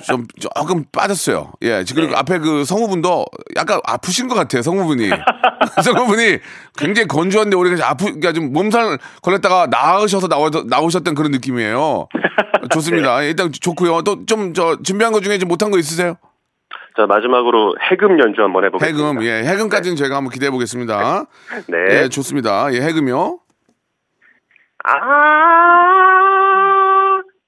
좀 0.06 0.26
조금 0.40 0.84
빠졌어요. 0.92 1.52
예, 1.62 1.84
지금 1.84 2.02
그리고 2.02 2.16
앞에 2.18 2.38
그 2.38 2.64
성우분도 2.64 3.26
약간 3.56 3.80
아프신 3.84 4.28
것 4.28 4.34
같아요. 4.34 4.62
성우분이 4.62 5.10
성우분이 5.84 6.38
굉장히 6.76 7.08
건조한데 7.08 7.56
우리가 7.56 7.88
아프 7.90 8.04
그러니까 8.04 8.32
좀 8.32 8.52
몸살 8.52 8.98
걸렸다가 9.22 9.66
나으셔서 9.66 10.28
나오 10.28 10.48
나오셨던 10.50 11.14
그런 11.14 11.30
느낌이에요. 11.32 12.08
좋습니다. 12.72 13.22
일단 13.24 13.50
좋고요. 13.52 14.02
또 14.02 14.24
좀 14.26 14.52
저 14.54 14.78
준비한 14.82 15.12
거 15.12 15.20
중에 15.20 15.38
좀 15.38 15.48
못한 15.48 15.70
거 15.70 15.78
있으세요? 15.78 16.16
자, 16.98 17.06
마지막으로 17.06 17.76
해금 17.92 18.18
연주 18.18 18.42
한번 18.42 18.64
해보겠습니다. 18.64 19.08
해금, 19.08 19.22
예, 19.22 19.44
해금까지는 19.44 19.96
저희가 19.96 20.16
한번 20.16 20.32
기대해 20.32 20.50
보겠습니다. 20.50 21.26
네. 21.70 21.76
예, 21.90 22.08
좋습니다. 22.08 22.74
예, 22.74 22.80
해금이요. 22.80 23.38
아, 24.82 24.92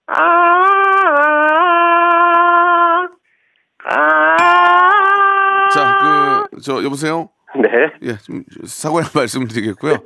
아, 0.06 0.22
아. 3.86 4.36
자, 5.74 6.46
그, 6.52 6.60
저, 6.60 6.84
여보세요? 6.84 7.30
네. 7.56 7.68
예, 8.02 8.16
좀 8.18 8.44
사과의 8.64 9.06
말씀을 9.16 9.48
드리겠고요. 9.48 9.96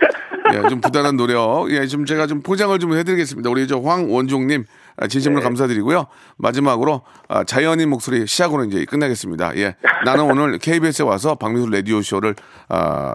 예, 0.54 0.68
좀 0.70 0.80
부단한 0.80 1.18
노력. 1.18 1.66
예, 1.70 1.86
좀 1.86 2.06
제가 2.06 2.26
좀 2.26 2.40
포장을 2.40 2.78
좀 2.78 2.94
해드리겠습니다. 2.94 3.50
우리 3.50 3.66
저 3.66 3.78
황원종님, 3.78 4.62
아, 4.62 4.83
진심으로 5.08 5.40
네. 5.40 5.44
감사드리고요. 5.44 6.06
마지막으로, 6.36 7.02
아, 7.28 7.44
자연인 7.44 7.90
목소리 7.90 8.26
시작으로 8.26 8.64
이제 8.64 8.84
끝나겠습니다. 8.84 9.56
예. 9.56 9.76
나는 10.04 10.24
오늘 10.30 10.58
KBS에 10.58 11.04
와서 11.04 11.34
박민수 11.34 11.70
라디오 11.70 12.00
쇼를, 12.00 12.34
아, 12.68 13.14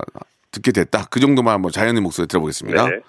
듣게 0.52 0.72
됐다. 0.72 1.06
그 1.10 1.20
정도만 1.20 1.54
한번 1.54 1.72
자연인 1.72 2.04
목소리 2.04 2.28
들어보겠습니다. 2.28 2.86
네. 2.90 3.00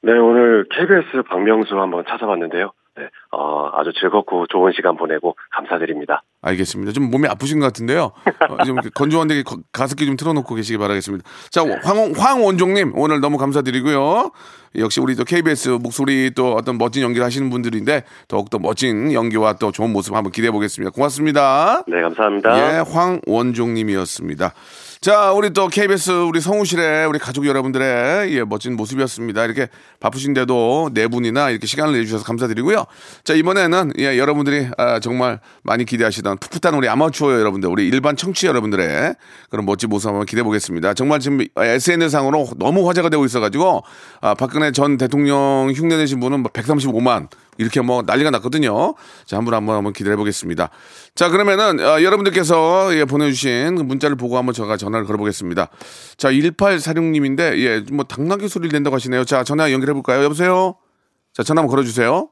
네, 0.00 0.12
오늘 0.12 0.64
KBS 0.70 1.22
박명수 1.28 1.76
한번 1.78 2.04
찾아봤는데요. 2.08 2.72
네, 2.98 3.08
어, 3.30 3.70
아주 3.74 3.92
즐겁고 4.00 4.46
좋은 4.48 4.72
시간 4.74 4.96
보내고 4.96 5.36
감사드립니다. 5.52 6.22
알겠습니다. 6.42 6.92
좀 6.92 7.10
몸이 7.10 7.28
아프신 7.28 7.60
것 7.60 7.66
같은데요. 7.66 8.10
어, 8.50 8.64
좀 8.64 8.76
건조한데 8.94 9.42
거- 9.44 9.58
가습기 9.72 10.04
좀 10.06 10.16
틀어놓고 10.16 10.54
계시기 10.54 10.78
바라겠습니다. 10.78 11.24
자, 11.50 11.62
황, 11.82 12.12
황 12.16 12.44
원종님 12.44 12.92
오늘 12.96 13.20
너무 13.20 13.38
감사드리고요. 13.38 14.30
역시 14.76 15.00
우리 15.00 15.14
또 15.16 15.24
KBS 15.24 15.78
목소리 15.80 16.30
또 16.34 16.52
어떤 16.54 16.76
멋진 16.76 17.02
연기를 17.02 17.24
하시는 17.24 17.48
분들인데 17.50 18.02
더욱더 18.28 18.58
멋진 18.58 19.12
연기와 19.12 19.54
또 19.54 19.72
좋은 19.72 19.92
모습 19.92 20.14
한번 20.14 20.30
기대해 20.30 20.50
보겠습니다. 20.50 20.90
고맙습니다. 20.92 21.84
네, 21.88 22.02
감사합니다. 22.02 22.58
예, 22.58 22.78
황 22.80 23.20
원종님이었습니다. 23.26 24.52
자, 25.00 25.30
우리 25.30 25.50
또 25.50 25.68
KBS 25.68 26.10
우리 26.10 26.40
성우실의 26.40 27.06
우리 27.06 27.20
가족 27.20 27.46
여러분들의 27.46 28.34
예, 28.34 28.42
멋진 28.42 28.74
모습이었습니다. 28.74 29.44
이렇게 29.44 29.68
바쁘신데도 30.00 30.90
네 30.92 31.06
분이나 31.06 31.50
이렇게 31.50 31.68
시간을 31.68 31.92
내주셔서 31.92 32.24
감사드리고요. 32.24 32.84
자, 33.22 33.34
이번에는 33.34 33.92
예, 34.00 34.18
여러분들이 34.18 34.66
아, 34.76 34.98
정말 34.98 35.38
많이 35.62 35.84
기대하시던 35.84 36.38
풋풋한 36.38 36.74
우리 36.74 36.88
아마추어 36.88 37.38
여러분들, 37.38 37.68
우리 37.68 37.86
일반 37.86 38.16
청취 38.16 38.48
여러분들의 38.48 39.14
그런 39.50 39.66
멋진 39.66 39.88
모습 39.88 40.08
한번 40.08 40.26
기대해 40.26 40.42
보겠습니다. 40.42 40.94
정말 40.94 41.20
지금 41.20 41.46
SNS상으로 41.56 42.48
너무 42.56 42.88
화제가 42.88 43.08
되고 43.08 43.24
있어가지고 43.24 43.84
아, 44.20 44.34
박근혜 44.34 44.72
전 44.72 44.98
대통령 44.98 45.72
흉내내신 45.76 46.18
분은 46.18 46.40
뭐 46.40 46.50
135만 46.50 47.28
이렇게 47.58 47.80
뭐 47.80 48.02
난리가 48.06 48.30
났거든요. 48.30 48.94
자, 49.26 49.36
한번 49.36 49.54
한번 49.54 49.76
한번 49.76 49.92
기대해 49.92 50.16
보겠습니다. 50.16 50.70
자, 51.14 51.28
그러면은 51.28 51.80
어, 51.80 52.02
여러분들께서 52.02 52.96
예, 52.96 53.04
보내주신 53.04 53.74
그 53.76 53.82
문자를 53.82 54.16
보고 54.16 54.38
한번 54.38 54.54
제가 54.54 54.76
전화를 54.76 55.06
걸어보겠습니다. 55.06 55.68
자, 56.16 56.30
1846님인데 56.30 57.58
예, 57.58 57.84
뭐 57.92 58.04
당나귀 58.04 58.48
소리를 58.48 58.72
낸다고 58.72 58.96
하시네요. 58.96 59.24
자, 59.24 59.44
전화 59.44 59.72
연결해 59.72 59.92
볼까요? 59.92 60.22
여보세요. 60.22 60.76
자, 61.34 61.42
전화 61.42 61.60
한번 61.60 61.70
걸어주세요. 61.70 62.28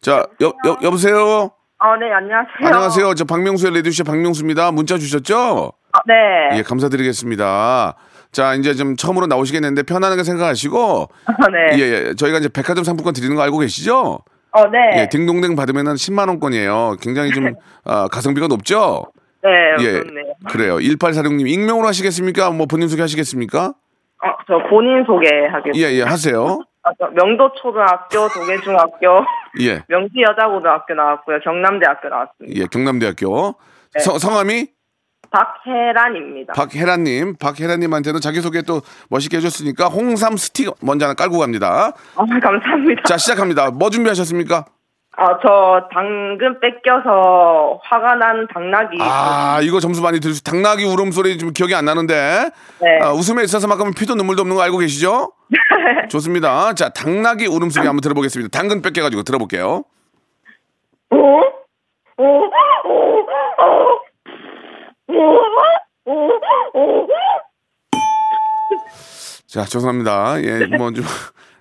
자, 0.00 0.26
여, 0.42 0.52
여, 0.66 0.78
여보세요. 0.82 1.16
어, 1.16 1.96
네, 1.96 2.12
안녕하세요. 2.12 2.66
안녕하세요. 2.66 3.14
저 3.14 3.24
박명수의 3.24 3.72
레디쇼 3.74 4.04
박명수입니다. 4.04 4.70
문자 4.72 4.98
주셨죠? 4.98 5.36
어, 5.36 5.98
네. 6.06 6.58
예, 6.58 6.62
감사드리겠습니다. 6.62 7.94
자, 8.34 8.54
이제 8.54 8.74
좀 8.74 8.96
처음으로 8.96 9.26
나오시겠는데 9.26 9.84
편안하게 9.84 10.24
생각하시고 10.24 11.08
네. 11.52 11.78
예, 11.78 11.82
예. 11.82 12.14
저희가 12.14 12.38
이제 12.38 12.48
백화점 12.48 12.82
상품권 12.82 13.14
드리는 13.14 13.34
거 13.36 13.42
알고 13.42 13.58
계시죠? 13.58 14.18
어, 14.50 14.68
네. 14.70 15.00
예, 15.02 15.08
딩동댕 15.08 15.54
받으면은 15.54 15.94
10만 15.94 16.28
원권이에요. 16.28 16.96
굉장히 17.00 17.30
좀 17.30 17.54
아, 17.86 18.08
가성비가 18.08 18.48
높죠? 18.48 19.06
네, 19.42 19.50
예. 19.84 19.92
그렇네요. 20.00 20.34
그래요. 20.48 20.76
1846님 20.78 21.48
익명으로 21.48 21.86
하시겠습니까? 21.86 22.50
뭐 22.50 22.66
본인 22.66 22.88
소개 22.88 23.02
하시겠습니까? 23.02 23.66
어, 23.66 24.28
저 24.48 24.58
본인 24.68 25.04
소개 25.06 25.28
하겠습니다. 25.28 25.78
예, 25.78 25.94
예, 25.94 26.02
하세요. 26.02 26.60
아, 26.82 26.90
저 26.98 27.06
명도초등학교, 27.14 28.28
도계중학교, 28.28 29.24
예. 29.60 29.82
명지여자고등학교 29.86 30.94
나왔고요. 30.94 31.38
경남대학교 31.44 32.08
나왔습니다. 32.08 32.60
예, 32.60 32.66
경남대학교. 32.66 33.54
네. 33.94 34.00
성, 34.00 34.18
성함이 34.18 34.73
박혜란입니다. 35.34 36.52
박혜란님. 36.52 37.36
박혜란님한테는 37.36 38.20
자기소개 38.20 38.62
또 38.62 38.82
멋있게 39.10 39.38
해줬으니까 39.38 39.86
홍삼 39.86 40.36
스틱 40.36 40.72
먼저 40.80 41.06
하나 41.06 41.14
깔고 41.14 41.38
갑니다. 41.38 41.92
어, 42.14 42.24
감사합니다. 42.24 43.02
자, 43.04 43.16
시작합니다. 43.16 43.70
뭐 43.72 43.90
준비하셨습니까? 43.90 44.64
아, 45.16 45.26
저 45.42 45.88
당근 45.92 46.58
뺏겨서 46.60 47.80
화가 47.84 48.14
난 48.16 48.46
당나귀. 48.52 48.98
아, 49.00 49.60
이거 49.62 49.80
점수 49.80 50.02
많이 50.02 50.20
들으시 50.20 50.42
당나귀 50.42 50.84
울음소리 50.84 51.38
좀 51.38 51.52
기억이 51.52 51.74
안 51.74 51.84
나는데. 51.84 52.50
네. 52.80 52.98
아, 53.02 53.12
웃음에 53.12 53.42
있어서만큼은 53.42 53.94
피도 53.94 54.14
눈물도 54.14 54.42
없는 54.42 54.56
거 54.56 54.62
알고 54.62 54.78
계시죠? 54.78 55.32
좋습니다. 56.10 56.74
자, 56.74 56.88
당나귀 56.90 57.46
울음소리 57.46 57.86
한번 57.86 58.00
들어보겠습니다. 58.00 58.56
당근 58.56 58.82
뺏겨가지고 58.82 59.22
들어볼게요. 59.24 59.84
어? 61.10 61.16
어? 61.16 62.24
어? 62.24 63.64
어? 63.64 64.03
자, 69.46 69.64
죄송합니다. 69.64 70.42
예, 70.42 70.66
뭐 70.76 70.92
좀. 70.92 71.04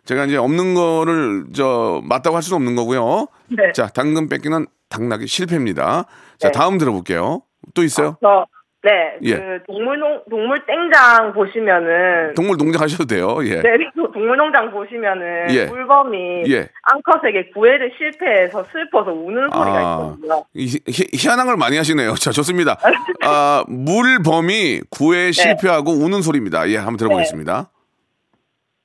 제가 0.06 0.26
이제 0.26 0.36
없는 0.36 0.74
거를 0.74 1.46
저 1.54 2.02
맞다고 2.04 2.36
할 2.36 2.44
수는 2.44 2.58
없는 2.58 2.76
거고요. 2.76 3.28
네. 3.48 3.72
자, 3.74 3.88
당근 3.88 4.28
뺏기는 4.28 4.66
당나귀 4.90 5.28
실패입니다. 5.28 6.06
자, 6.40 6.52
다음 6.52 6.78
들어볼게요. 6.78 7.42
또 7.74 7.84
있어요? 7.84 8.18
저, 8.22 8.46
네, 8.84 9.18
예. 9.24 9.36
그 9.38 9.60
동물 9.66 9.98
농 9.98 10.22
동물 10.30 10.66
땡장 10.66 11.32
보시면은 11.34 12.34
동물 12.36 12.58
농장 12.58 12.82
하셔도 12.82 13.06
돼요. 13.06 13.38
예. 13.44 13.62
네, 13.62 13.78
그 13.96 14.12
동물 14.14 14.36
농장 14.36 14.70
보시면은 14.72 15.48
예. 15.56 15.66
물범이 15.68 16.44
예. 16.52 16.68
앙컷에게 16.82 17.52
구애를 17.54 17.94
실패해서 17.98 18.66
슬퍼서 18.74 19.12
우는 19.12 19.44
소리가 19.54 19.78
아, 19.78 20.14
있거든요. 20.18 20.44
희, 20.54 20.80
희- 20.86 21.08
희한한 21.14 21.46
걸 21.48 21.56
많이 21.56 21.78
하시네요. 21.78 22.16
자, 22.16 22.32
좋습니다. 22.32 22.78
아, 23.24 23.64
물범이 23.70 24.82
구애에 24.90 25.32
실패하고 25.32 25.92
우는 25.92 26.22
소리입니다. 26.22 26.68
예, 26.70 26.76
한번 26.76 26.98
들어보겠습니다. 26.98 27.70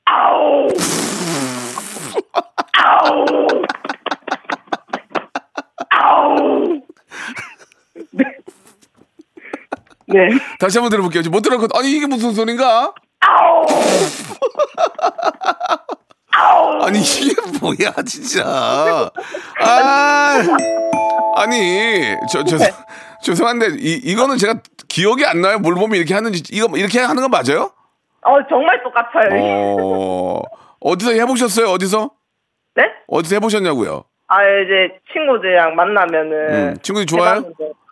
아우, 0.05 0.69
아우, 2.79 3.25
아우. 3.31 3.48
네. 10.09 10.29
다시 10.59 10.79
한번 10.79 10.91
들어볼게요. 10.91 11.23
못 11.31 11.41
들었거든. 11.41 11.79
아니, 11.79 11.93
이게 11.93 12.07
무슨 12.07 12.33
소린가? 12.33 12.93
아우. 13.21 13.67
아니, 16.83 17.01
이게 17.01 17.35
뭐야, 17.61 17.93
진짜. 18.07 19.11
아, 19.61 20.43
아니, 21.37 22.15
저, 22.31 22.45
저, 22.45 22.57
죄송한데, 23.23 23.77
이, 23.79 23.95
이거는 24.05 24.39
제가 24.39 24.61
기억이 24.89 25.25
안 25.27 25.41
나요. 25.41 25.59
물범이 25.59 25.99
이렇게 25.99 26.15
하는지. 26.15 26.43
이거, 26.53 26.69
이렇게 26.77 27.01
하는 27.01 27.23
건 27.23 27.31
맞아요? 27.31 27.71
어, 28.23 28.37
정말 28.49 28.81
똑같아요. 28.83 29.77
어, 29.81 30.43
어디서 30.81 31.13
해보셨어요? 31.13 31.69
어디서? 31.71 32.11
네? 32.77 32.85
어디서 33.09 33.37
해보셨냐고요? 33.37 34.05
아, 34.29 34.43
이제 34.43 34.99
친구들이랑 35.13 35.75
만나면은. 35.75 36.33
음, 36.55 36.77
친구들이 36.83 37.07
좋아요? 37.07 37.43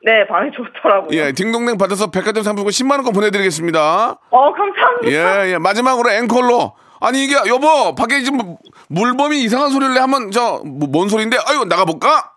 네, 0.06 0.24
방이 0.28 0.52
좋더라고요. 0.52 1.18
예, 1.18 1.32
딩동댕 1.32 1.78
받아서 1.78 2.12
백화점 2.12 2.44
상품권 2.44 2.70
10만 2.70 2.92
원권 2.92 3.12
보내드리겠습니다. 3.12 4.16
어, 4.30 4.52
감사합니다. 4.52 5.10
예, 5.10 5.54
예. 5.54 5.58
마지막으로 5.58 6.08
앵콜로. 6.12 6.74
아니, 7.00 7.24
이게, 7.24 7.34
여보, 7.48 7.92
밖에 7.96 8.22
지금 8.22 8.56
물범이 8.88 9.42
이상한 9.42 9.70
소리를 9.70 9.94
내. 9.94 10.00
한번, 10.00 10.30
저, 10.30 10.62
뭐, 10.64 10.88
뭔 10.88 11.08
소리인데? 11.08 11.36
아유, 11.48 11.64
나가 11.64 11.84
볼까? 11.84 12.30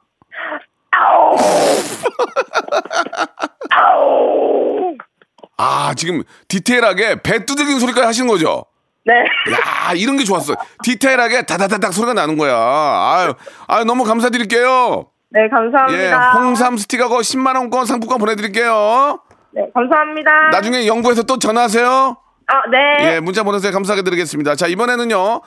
아우. 0.90 1.36
아우. 3.70 4.96
아, 5.58 5.94
지금 5.96 6.24
디테일하게 6.48 7.22
배 7.22 7.46
두들기는 7.46 7.80
소리까지 7.80 8.06
하시는 8.08 8.28
거죠? 8.28 8.66
네. 9.06 9.14
야, 9.14 9.94
이런 9.94 10.18
게 10.18 10.24
좋았어. 10.24 10.56
디테일하게 10.84 11.44
다다다닥 11.44 11.94
소리가 11.94 12.14
나는 12.14 12.36
거야. 12.36 12.56
아유, 12.56 13.34
아유, 13.68 13.84
너무 13.84 14.06
감사드릴게요. 14.06 15.06
네, 15.32 15.48
감사합니다. 15.50 16.34
예, 16.36 16.40
홍삼 16.40 16.78
스틱하고 16.78 17.20
10만 17.20 17.56
원권 17.56 17.86
상품권 17.86 18.18
보내드릴게요. 18.20 19.20
네, 19.52 19.68
감사합니다. 19.74 20.50
나중에 20.52 20.88
연구해서 20.88 21.24
또 21.24 21.38
전화하세요. 21.38 22.18
아, 22.48 22.70
네. 22.72 23.16
예, 23.16 23.20
문자 23.20 23.44
보내세요. 23.44 23.72
감사하게 23.72 24.02
드리겠습니다. 24.02 24.56
자, 24.56 24.68
이번에는요. 24.68 25.42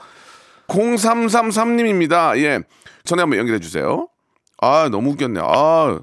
0333님입니다. 0.67 2.37
예. 2.37 2.61
전화 3.03 3.23
한번 3.23 3.39
연결해 3.39 3.59
주세요. 3.59 4.07
아, 4.61 4.87
너무 4.89 5.11
웃겼네. 5.11 5.41
아. 5.43 5.99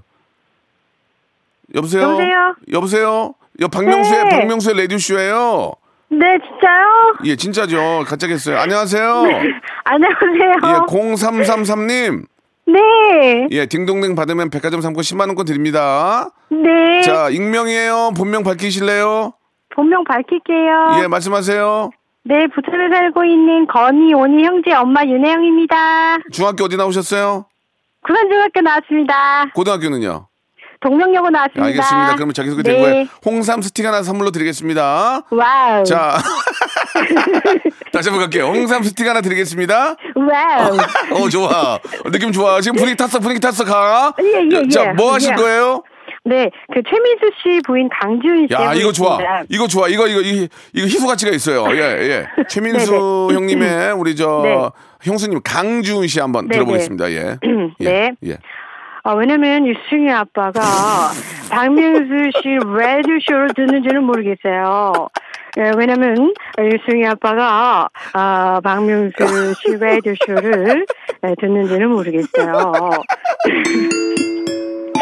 여보세요? 1.74 2.02
여보세요? 2.02 2.54
여보세요? 2.72 3.34
여 3.60 3.68
박명수의 3.68 4.24
네. 4.24 4.28
박명수의 4.28 4.76
라디오 4.76 4.98
쇼예요. 4.98 5.72
네, 6.10 6.26
진짜요? 6.46 7.14
예, 7.24 7.36
진짜죠. 7.36 8.04
가짜겠어요. 8.06 8.58
안녕하세요. 8.58 9.22
네. 9.22 9.42
안녕하세요. 9.84 10.60
예, 10.64 10.72
0333님. 10.86 12.26
네. 12.66 13.48
예, 13.50 13.66
딩동댕 13.66 14.14
받으면 14.14 14.50
백화점 14.50 14.80
상품 14.80 15.02
10만 15.02 15.26
원권 15.28 15.44
드립니다. 15.46 16.30
네. 16.50 17.02
자, 17.02 17.28
익명이에요. 17.30 18.12
본명 18.16 18.42
밝히실래요? 18.44 19.32
본명 19.74 20.04
밝힐게요. 20.04 21.02
예, 21.02 21.08
말씀하세요. 21.08 21.90
네, 22.24 22.46
부천에 22.54 22.88
살고 22.92 23.24
있는 23.24 23.66
건희, 23.66 24.12
온희 24.14 24.44
형제 24.44 24.72
엄마 24.74 25.04
윤혜영입니다. 25.04 26.18
중학교 26.32 26.64
어디 26.64 26.76
나오셨어요? 26.76 27.46
구산중학교 28.06 28.60
나왔습니다. 28.60 29.46
고등학교는요? 29.54 30.26
동명여고 30.80 31.28
나왔습니다. 31.30 31.66
알겠습니다. 31.66 32.14
그러면 32.14 32.34
자기소개 32.34 32.62
네. 32.62 32.72
되고요. 32.72 33.04
홍삼 33.24 33.60
스틱 33.62 33.84
하나 33.86 34.02
선물로 34.02 34.30
드리겠습니다. 34.30 35.22
Wow. 35.30 35.84
자, 35.84 36.16
다시 37.92 38.08
한번 38.08 38.20
갈게요. 38.30 38.46
홍삼 38.46 38.82
스틱 38.82 39.06
하나 39.06 39.20
드리겠습니다. 39.20 39.96
Wow. 40.16 40.76
어, 41.24 41.28
좋아. 41.28 41.78
느낌 42.12 42.32
좋아. 42.32 42.60
지금 42.60 42.76
분위기 42.78 42.96
탔어, 42.96 43.18
분위기 43.18 43.40
탔어, 43.40 43.64
가. 43.64 44.14
예, 44.22 44.48
예, 44.50 44.68
자, 44.68 44.88
예. 44.88 44.92
뭐 44.92 45.12
하실 45.14 45.32
예. 45.32 45.34
거예요? 45.34 45.82
네, 46.24 46.50
그 46.74 46.82
최민수 46.88 47.30
씨 47.42 47.60
부인 47.66 47.88
강주은 47.88 48.46
씨. 48.46 48.54
야, 48.54 48.74
이거 48.74 48.92
좋아. 48.92 49.12
있습니다. 49.14 49.44
이거 49.48 49.66
좋아. 49.66 49.88
이거, 49.88 50.06
이거, 50.06 50.20
이- 50.20 50.48
이거 50.74 50.86
희소 50.86 51.06
가치가 51.06 51.32
있어요. 51.32 51.64
예, 51.74 51.80
예. 51.80 52.26
최민수 52.48 53.28
네네. 53.30 53.34
형님의 53.40 53.92
우리 53.92 54.14
저, 54.16 54.40
네. 54.44 54.56
형수님 55.02 55.40
강주은 55.42 56.06
씨 56.08 56.20
한번 56.20 56.46
네네. 56.46 56.54
들어보겠습니다. 56.58 57.10
예. 57.12 57.38
예. 57.80 57.84
네. 57.84 58.12
예. 58.26 58.38
아, 59.02 59.14
왜냐면 59.14 59.66
유승희 59.66 60.10
아빠가 60.10 60.60
박명수 61.48 62.30
씨 62.42 62.48
라디오 62.76 63.18
쇼를 63.26 63.48
듣는지는 63.56 64.04
모르겠어요. 64.04 65.08
예, 65.58 65.72
왜냐면 65.76 66.32
유승희 66.58 67.04
아빠가 67.06 67.88
아, 68.12 68.60
박명수 68.62 69.54
씨 69.60 69.76
라디오 69.80 70.14
쇼를 70.26 70.86
예, 71.24 71.34
듣는지는 71.40 71.88
모르겠어요. 71.90 72.90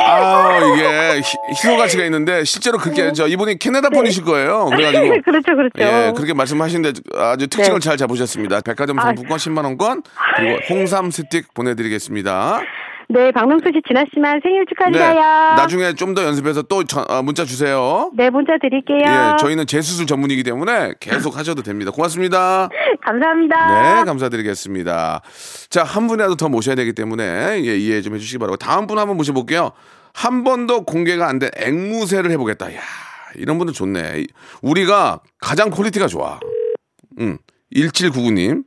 아, 0.00 0.58
이게 0.74 1.18
희- 1.20 1.36
희소 1.50 1.76
가치가 1.76 2.04
있는데 2.04 2.44
실제로 2.44 2.78
그렇게 2.78 3.12
저 3.12 3.26
이분이 3.26 3.58
캐나다 3.58 3.90
분이실 3.90 4.24
거예요. 4.24 4.66
그래가지고 4.66 5.20
그렇죠, 5.24 5.56
그렇죠. 5.56 5.72
예, 5.80 6.12
그렇게 6.14 6.32
말씀하시는데 6.34 7.00
아주 7.16 7.48
특징을 7.48 7.80
네. 7.80 7.84
잘 7.84 7.96
잡으셨습니다. 7.96 8.60
백화점 8.62 8.98
아. 8.98 9.02
상품권 9.02 9.36
10만 9.38 9.64
원권 9.64 10.02
그리고 10.36 10.58
홍삼 10.70 11.10
스틱 11.10 11.52
보내드리겠습니다. 11.52 12.60
네, 13.10 13.32
박명수 13.32 13.64
씨 13.72 13.80
지났지만 13.88 14.40
생일 14.42 14.60
네, 14.60 14.64
축하드려요. 14.68 15.54
나중에 15.56 15.94
좀 15.94 16.14
더 16.14 16.24
연습해서 16.24 16.62
또 16.62 16.84
전- 16.84 17.04
어, 17.10 17.22
문자 17.22 17.44
주세요. 17.46 18.10
네, 18.14 18.28
문자 18.28 18.52
드릴게요. 18.60 18.98
예, 19.00 19.36
저희는 19.38 19.66
재수술 19.66 20.06
전문이기 20.06 20.42
때문에 20.42 20.92
계속 21.00 21.36
하셔도 21.38 21.62
됩니다. 21.62 21.90
고맙습니다. 21.90 22.68
감사합니다. 23.02 24.00
네, 24.00 24.04
감사드리겠습니다. 24.04 25.22
자, 25.70 25.84
한 25.84 26.06
분이라도 26.06 26.36
더 26.36 26.48
모셔야 26.50 26.74
되기 26.74 26.92
때문에 26.92 27.62
예, 27.64 27.76
이해 27.76 28.02
좀 28.02 28.14
해주시기 28.14 28.38
바라고 28.38 28.56
다음 28.56 28.86
분 28.86 28.98
한번 28.98 29.16
모셔볼게요. 29.16 29.70
한 30.12 30.44
번도 30.44 30.84
공개가 30.84 31.28
안 31.28 31.38
된 31.38 31.50
앵무새를 31.56 32.30
해보겠다. 32.32 32.74
야, 32.74 32.80
이런 33.36 33.56
분들 33.58 33.72
좋네. 33.72 34.24
우리가 34.60 35.20
가장 35.40 35.70
quality가 35.70 36.08
좋아. 36.08 36.40
음, 37.20 37.38
1799님. 37.74 38.64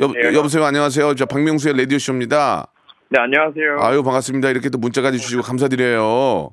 여, 0.00 0.02
여보세요? 0.04 0.34
여보세요, 0.38 0.64
안녕하세요. 0.64 1.14
저 1.14 1.24
박명수의 1.26 1.76
라디오쇼입니다. 1.78 2.66
네, 3.12 3.18
안녕하세요. 3.18 3.76
아유, 3.80 4.02
반갑습니다. 4.02 4.48
이렇게 4.48 4.70
또 4.70 4.78
문자까지 4.78 5.18
주시고 5.18 5.42
감사드려요. 5.42 6.48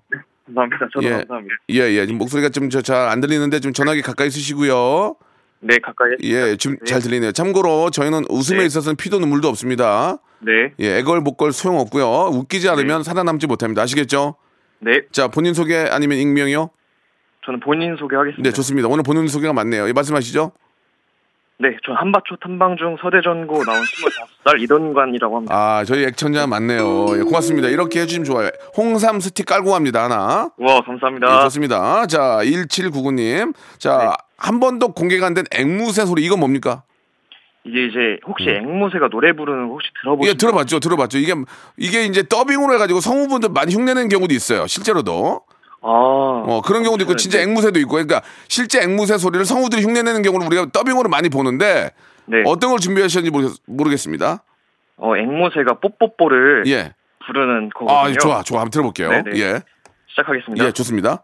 감사합니다. 0.45 0.87
저도 0.93 1.05
예. 1.07 1.11
감사합니다. 1.11 1.55
예, 1.69 1.75
예. 1.93 2.05
지금 2.05 2.17
목소리가 2.17 2.49
좀 2.49 2.69
잘 2.69 2.83
안 3.09 3.21
들리는데 3.21 3.61
좀 3.61 3.71
전화기 3.71 4.01
가까이 4.01 4.29
쓰시고요. 4.29 5.15
네, 5.61 5.77
가까이. 5.79 6.11
예, 6.23 6.57
지금 6.57 6.75
잘 6.85 6.99
들리네요. 6.99 7.31
참고로 7.31 7.91
저희는 7.91 8.25
웃음에 8.29 8.59
네. 8.59 8.65
있어서는 8.65 8.97
피도 8.97 9.19
눈물도 9.19 9.47
없습니다. 9.47 10.17
네. 10.39 10.73
예, 10.81 10.97
애걸복걸 10.97 11.53
소용 11.53 11.79
없고요. 11.79 12.05
웃기지 12.33 12.67
않으면 12.67 13.03
살아남지 13.03 13.47
못합니다. 13.47 13.81
아시겠죠? 13.83 14.35
네. 14.79 15.03
자, 15.13 15.29
본인 15.29 15.53
소개 15.53 15.77
아니면 15.89 16.17
익명이요? 16.17 16.71
저는 17.45 17.61
본인 17.61 17.95
소개하겠습니다. 17.97 18.43
네, 18.49 18.53
좋습니다. 18.53 18.89
오늘 18.89 19.03
본인 19.03 19.27
소개가 19.29 19.53
맞네요. 19.53 19.87
예, 19.87 19.93
말씀하시죠? 19.93 20.51
네, 21.61 21.75
전 21.85 21.93
한바초 21.97 22.37
탐방 22.37 22.77
중 22.77 22.95
서대전고 23.01 23.65
나온 23.65 23.81
25살 24.45 24.61
이던관이라고 24.61 25.35
합니다. 25.35 25.53
아, 25.53 25.83
저희 25.83 26.05
액천자 26.05 26.47
맞네요. 26.47 27.17
예, 27.17 27.21
고맙습니다. 27.23 27.67
이렇게 27.67 27.99
해주시면 27.99 28.23
좋아요. 28.23 28.49
홍삼 28.77 29.19
스틱 29.19 29.45
깔고 29.45 29.71
갑니다. 29.71 30.05
하나. 30.05 30.49
와, 30.57 30.81
감사합니다. 30.81 31.27
예, 31.39 31.43
좋습니다. 31.43 32.07
자, 32.07 32.39
1799님. 32.43 33.53
자, 33.77 34.15
한 34.37 34.61
번도 34.61 34.93
공개가 34.93 35.25
안 35.25 35.33
된 35.33 35.43
앵무새 35.53 36.05
소리. 36.05 36.23
이건 36.23 36.39
뭡니까? 36.39 36.83
이게 37.65 37.87
이제 37.87 38.17
혹시 38.25 38.49
앵무새가 38.49 39.09
노래 39.09 39.33
부르는 39.33 39.67
거 39.67 39.73
혹시 39.73 39.89
들어보신 40.01 40.31
예, 40.31 40.37
들어봤죠. 40.37 40.79
들어봤죠. 40.79 41.17
이게, 41.17 41.33
이게 41.75 42.05
이제 42.05 42.23
더빙으로 42.23 42.73
해가지고 42.75 43.01
성우분들 43.01 43.49
많이 43.49 43.73
흉내내는 43.75 44.07
경우도 44.07 44.33
있어요. 44.33 44.65
실제로도. 44.65 45.41
아. 45.81 45.87
어, 45.87 46.61
그런 46.65 46.83
경우도 46.83 47.03
있고, 47.03 47.15
진짜 47.15 47.39
앵무새도 47.39 47.79
있고. 47.79 47.91
그러니까 47.91 48.21
실제 48.47 48.81
앵무새 48.81 49.17
소리를 49.17 49.45
성우들이 49.45 49.83
흉내내는 49.83 50.21
경우를 50.21 50.45
우리가 50.47 50.67
더빙으로 50.71 51.09
많이 51.09 51.29
보는데. 51.29 51.91
네. 52.25 52.43
어떤 52.45 52.69
걸 52.69 52.79
준비하셨는지 52.79 53.31
모르겠, 53.31 53.57
모르겠습니다. 53.65 54.43
어, 54.97 55.17
앵무새가 55.17 55.79
뽀뽀뽀를 55.79 56.63
예. 56.67 56.93
부르는 57.25 57.69
거거든요. 57.69 57.97
아, 57.97 58.11
좋아, 58.13 58.43
좋아. 58.43 58.59
한번 58.59 58.71
들어볼게요. 58.71 59.09
네네. 59.09 59.39
예. 59.39 59.61
시작하겠습니다. 60.09 60.65
예, 60.65 60.71
좋습니다. 60.71 61.23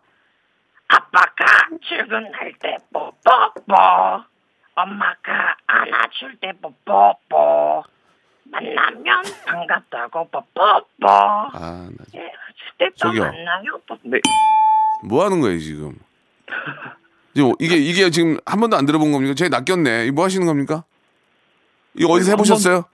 아빠가 0.88 1.46
출근할 1.82 2.54
때 2.62 2.78
뽀뽀뽀 2.94 3.74
엄마가 4.76 5.58
안아줄 5.68 6.38
때 6.41 6.52
뽀뽀뽀 6.62 7.84
만나면 8.51 9.23
반갑다고 9.45 10.29
뽀뽀뽀 10.29 10.63
아, 11.08 11.49
나 11.53 11.89
예, 12.15 12.31
그때 12.71 12.89
또 12.91 12.95
저기요. 13.08 13.23
만나요 13.23 13.79
뽀뽀 13.88 13.99
네. 14.03 14.19
뭐 15.03 15.25
하는 15.25 15.39
거예요, 15.41 15.60
지금? 15.60 15.97
지금 17.36 17.53
이게, 17.60 17.75
이게 17.75 18.10
지금 18.10 18.38
한 18.45 18.60
번도 18.60 18.77
안 18.77 18.86
들어본 18.86 19.12
겁니까? 19.12 19.34
저희 19.36 19.49
낚였네. 19.49 20.12
뭐 20.12 20.23
하시는 20.25 20.45
겁니까? 20.45 20.84
이거 21.95 22.13
어디서 22.13 22.31
한 22.31 22.34
해보셨어요? 22.39 22.86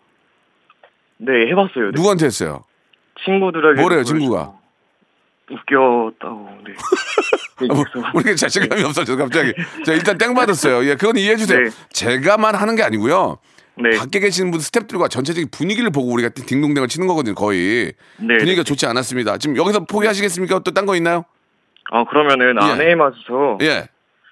네, 1.17 1.47
해봤어요. 1.51 1.85
네. 1.85 1.91
누구한테 1.93 2.25
했어요? 2.25 2.65
친구들에게 3.23 3.79
뭐래요, 3.81 4.03
친구가? 4.03 4.53
웃겼다고. 5.51 6.49
네. 6.65 6.73
아, 7.69 7.73
뭐, 7.73 7.83
우리가 8.15 8.35
자신감이 8.35 8.83
없어져 8.83 9.15
갑자기. 9.17 9.53
자 9.85 9.93
일단 9.93 10.17
땡 10.17 10.33
받았어요. 10.33 10.85
예, 10.89 10.95
그건 10.95 11.17
이해해 11.17 11.35
주세요. 11.35 11.59
네. 11.59 11.69
제가만 11.91 12.55
하는 12.55 12.75
게 12.75 12.83
아니고요. 12.83 13.37
네. 13.75 13.97
밖에 13.97 14.19
계시는 14.19 14.51
분 14.51 14.59
스탭들과 14.59 15.09
전체적인 15.09 15.49
분위기를 15.51 15.89
보고 15.91 16.11
우리가 16.11 16.29
딩동댕을 16.29 16.87
치는 16.87 17.07
거거든요. 17.07 17.35
거의 17.35 17.93
네. 18.17 18.37
분위기가 18.37 18.63
좋지 18.63 18.85
않았습니다. 18.85 19.37
지금 19.37 19.57
여기서 19.57 19.85
포기하시겠습니까? 19.85 20.59
또 20.59 20.71
딴 20.71 20.85
거 20.85 20.95
있나요? 20.95 21.25
아, 21.91 22.03
그러면은 22.05 22.55
예. 22.61 22.65
아내에 22.65 22.95
맞아서 22.95 23.57
예, 23.61 23.87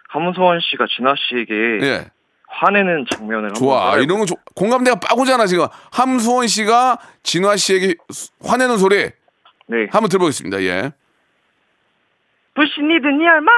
함소원 0.09 0.59
씨가 0.61 0.85
진아 0.95 1.13
씨에게 1.17 1.53
예. 1.85 2.09
화내는 2.47 3.05
장면을 3.11 3.53
좋아. 3.53 3.87
한번 3.91 4.03
이런 4.03 4.19
거 4.19 4.25
좋- 4.25 4.37
공감대가 4.55 4.99
빠고잖아 4.99 5.45
지금. 5.45 5.67
함수원 5.91 6.47
씨가 6.47 6.97
진화 7.23 7.55
씨에게 7.57 7.95
수- 8.11 8.31
화내는 8.43 8.77
소리. 8.77 9.09
네. 9.67 9.87
한번 9.91 10.09
들어보겠습니다. 10.09 10.61
예. 10.63 10.91
부신이든 12.55 13.17
니 13.19 13.27
얼마 13.27 13.51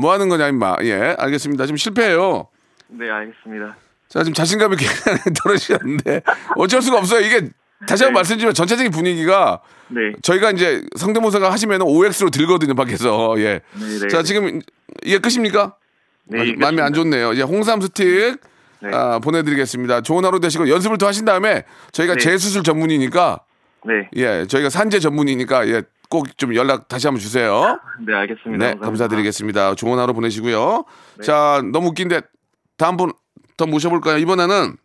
뭐 0.00 0.12
하는 0.12 0.28
거냐 0.28 0.48
임마. 0.48 0.76
예, 0.82 1.14
알겠습니다. 1.18 1.66
지금 1.66 1.76
실패해요. 1.76 2.48
네, 2.88 3.08
알겠습니다. 3.10 3.76
자, 4.08 4.20
지금 4.22 4.32
자신감이 4.34 4.76
굉장히 4.76 5.18
떨어지셨는데 5.42 6.22
어쩔 6.56 6.80
수가 6.82 6.98
없어요. 6.98 7.20
이게 7.20 7.50
다시 7.86 8.04
한번 8.04 8.20
말씀드리면 8.20 8.54
전체적인 8.54 8.90
분위기가 8.90 9.60
네. 9.88 10.12
저희가 10.22 10.50
이제 10.50 10.82
성대모사가 10.96 11.52
하시면 11.52 11.82
OX로 11.82 12.30
들거든요, 12.30 12.74
밖에서. 12.74 13.34
예. 13.38 13.60
네, 13.78 13.98
네, 14.00 14.08
자, 14.08 14.18
네. 14.18 14.22
지금 14.24 14.60
이게 15.04 15.18
끝입니까? 15.18 15.76
네, 16.24 16.40
아, 16.40 16.44
마음이 16.58 16.80
안 16.80 16.92
좋네요. 16.92 17.34
예, 17.36 17.42
홍삼 17.42 17.80
스틱 17.80 18.38
네. 18.80 18.90
아, 18.92 19.18
보내드리겠습니다. 19.18 20.00
좋은 20.02 20.24
하루 20.24 20.40
되시고 20.40 20.68
연습을 20.68 20.98
더 20.98 21.06
하신 21.06 21.24
다음에 21.24 21.64
저희가 21.92 22.14
네. 22.14 22.20
재수술 22.20 22.62
전문이니까 22.64 23.40
네. 23.86 24.08
예, 24.16 24.46
저희가 24.46 24.70
산재 24.70 24.98
전문이니까 25.00 25.68
예, 25.68 25.82
꼭 26.10 26.26
좀 26.36 26.54
연락 26.54 26.88
다시 26.88 27.06
한번 27.06 27.20
주세요. 27.20 27.78
네, 28.06 28.14
알겠습니다. 28.14 28.56
네, 28.58 28.70
감사합니다. 28.72 28.86
감사드리겠습니다. 28.86 29.74
좋은 29.74 29.98
하루 29.98 30.14
보내시고요. 30.14 30.84
자, 31.22 31.62
너무 31.72 31.88
웃긴데 31.88 32.22
다음 32.78 32.96
분 32.96 33.12
더 33.58 33.66
모셔볼까요? 33.66 34.16
이번에는 34.16 34.76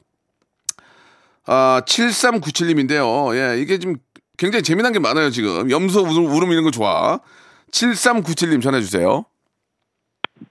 아, 1.45 1.81
7397님인데요. 1.85 3.35
예, 3.35 3.61
이게 3.61 3.77
지금 3.77 3.95
굉장히 4.37 4.63
재미난 4.63 4.91
게 4.91 4.99
많아요, 4.99 5.29
지금. 5.29 5.69
염소 5.71 6.01
울음, 6.01 6.25
울음 6.25 6.51
이런 6.51 6.63
거 6.65 6.71
좋아. 6.71 7.19
7397님 7.71 8.61
전해주세요. 8.61 9.25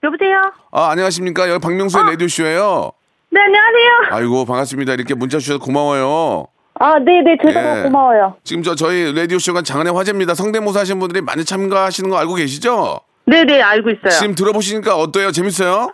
여보세요? 0.03 0.41
아, 0.71 0.89
안녕하십니까. 0.89 1.49
여기 1.49 1.59
박명수의 1.59 2.05
라디오 2.05 2.27
쇼예요 2.27 2.91
네, 3.29 3.41
안녕하세요. 3.41 4.17
아이고, 4.17 4.45
반갑습니다. 4.45 4.93
이렇게 4.93 5.13
문자 5.13 5.39
주셔서 5.39 5.59
고마워요. 5.59 6.47
아, 6.79 6.99
네네, 6.99 7.37
제가 7.45 7.79
예. 7.79 7.83
고마워요. 7.83 8.37
지금 8.43 8.63
저 8.63 8.75
저희 8.75 9.13
라디오쇼가 9.13 9.63
장안의 9.63 9.93
화제입니다. 9.93 10.33
성대모사 10.33 10.81
하시는 10.81 10.99
분들이 10.99 11.21
많이 11.21 11.43
참가하시는 11.43 12.09
거 12.09 12.17
알고 12.17 12.35
계시죠? 12.35 13.01
네네, 13.25 13.61
알고 13.61 13.89
있어요. 13.91 14.09
지금 14.09 14.35
들어보시니까 14.35 14.95
어때요? 14.95 15.31
재밌어요? 15.31 15.91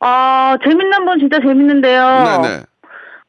아, 0.00 0.56
재밌는 0.62 1.04
분 1.04 1.18
진짜 1.18 1.38
재밌는데요. 1.40 2.40
네네. 2.42 2.62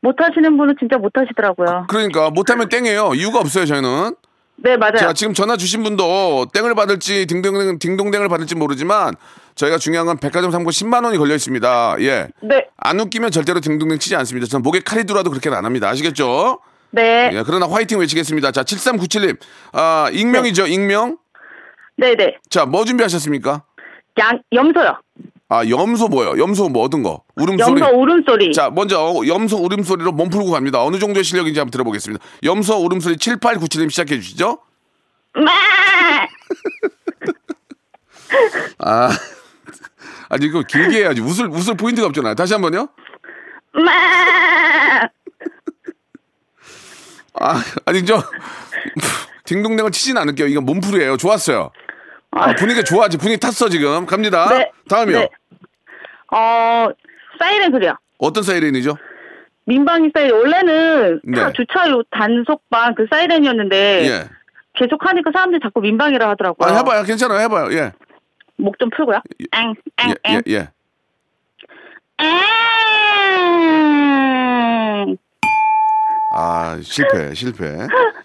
못하시는 0.01 0.57
분은 0.57 0.75
진짜 0.79 0.97
못하시더라고요. 0.97 1.85
그러니까 1.87 2.29
못하면 2.31 2.69
땡이에요. 2.69 3.13
이유가 3.13 3.39
없어요, 3.39 3.65
저희는. 3.65 4.15
네, 4.63 4.77
맞아요. 4.77 4.95
자, 4.97 5.13
지금 5.13 5.33
전화 5.33 5.57
주신 5.57 5.83
분도 5.83 6.45
땡을 6.53 6.75
받을지 6.75 7.25
딩동댕, 7.25 7.79
딩동댕을 7.79 8.29
받을지 8.29 8.55
모르지만 8.55 9.15
저희가 9.55 9.77
중요한 9.77 10.05
건 10.07 10.17
백화점 10.17 10.51
상품 10.51 10.71
10만 10.71 11.03
원이 11.03 11.17
걸려 11.17 11.35
있습니다. 11.35 11.95
예. 11.99 12.27
네. 12.41 12.67
안 12.77 12.99
웃기면 12.99 13.31
절대로 13.31 13.59
딩동댕 13.59 13.99
치지 13.99 14.15
않습니다. 14.15 14.47
저는 14.47 14.63
목에 14.63 14.79
칼이 14.79 15.03
들어와도 15.03 15.29
그렇게는 15.29 15.57
안 15.57 15.65
합니다. 15.65 15.89
아시겠죠? 15.89 16.59
네. 16.91 17.31
예, 17.33 17.43
그러나 17.45 17.67
화이팅 17.67 17.99
외치겠습니다. 17.99 18.51
자, 18.51 18.63
7397님. 18.63 19.37
아, 19.73 20.09
익명이죠, 20.11 20.67
익명? 20.67 21.17
네네. 21.97 22.37
자, 22.49 22.65
뭐 22.65 22.85
준비하셨습니까? 22.85 23.63
양, 24.19 24.41
염소요. 24.51 24.97
아, 25.51 25.67
염소 25.67 26.07
뭐요? 26.07 26.41
염소 26.41 26.69
뭐 26.69 26.85
얻은 26.85 27.03
거? 27.03 27.23
울음소리. 27.35 27.81
염소 27.81 27.97
울음소리. 27.99 28.53
자, 28.53 28.69
먼저 28.69 29.19
염소 29.27 29.57
울음소리로 29.57 30.13
몸 30.13 30.29
풀고 30.29 30.49
갑니다. 30.49 30.81
어느 30.81 30.97
정도의 30.97 31.25
실력인지 31.25 31.59
한번 31.59 31.71
들어보겠습니다. 31.71 32.23
염소 32.43 32.77
울음소리 32.77 33.17
7897님 33.17 33.91
시작해 33.91 34.15
주시죠. 34.15 34.59
아, 38.79 39.09
아니 40.29 40.45
이거 40.45 40.63
길게 40.63 40.99
해야지. 40.99 41.19
웃을 41.19 41.49
웃을 41.49 41.75
포인트가 41.75 42.07
없잖아요. 42.07 42.35
다시 42.35 42.53
한번요. 42.53 42.87
아, 47.41 47.61
아니 47.85 48.05
저 48.05 48.23
딩동댕을 49.43 49.91
치진 49.91 50.17
않을게요. 50.17 50.47
이건 50.47 50.65
몸풀이에요. 50.65 51.17
좋았어요. 51.17 51.71
아, 52.31 52.55
분위기 52.55 52.81
좋아지. 52.85 53.17
분위기 53.17 53.37
탔어 53.37 53.67
지금. 53.67 54.05
갑니다. 54.05 54.47
네. 54.47 54.71
다음이요. 54.87 55.19
네. 55.19 55.29
어, 56.31 56.87
사이렌 57.39 57.71
소리요. 57.71 57.95
어떤 58.17 58.43
사이렌이죠? 58.43 58.97
민방위 59.65 60.11
사이렌. 60.13 60.33
원래는 60.35 61.21
네. 61.23 61.39
차 61.39 61.51
주차요 61.51 62.03
단속반 62.11 62.95
그 62.95 63.05
사이렌이었는데 63.09 64.07
예. 64.09 64.29
계속 64.73 65.05
하니까 65.05 65.31
사람들이 65.33 65.59
자꾸 65.61 65.81
민방위라 65.81 66.29
하더라고요. 66.29 66.69
아, 66.69 66.77
해봐요. 66.77 67.03
괜찮아요. 67.03 67.39
해봐요. 67.41 67.71
예. 67.77 67.91
목 68.57 68.77
좀 68.79 68.89
풀고요. 68.91 69.21
엥, 69.53 69.73
엥, 69.97 70.09
예, 70.09 70.15
엥. 70.23 70.41
예, 70.47 70.51
예. 70.53 70.69
엥. 72.19 72.37
아, 76.33 76.79
실패, 76.81 77.33
실패. 77.33 77.65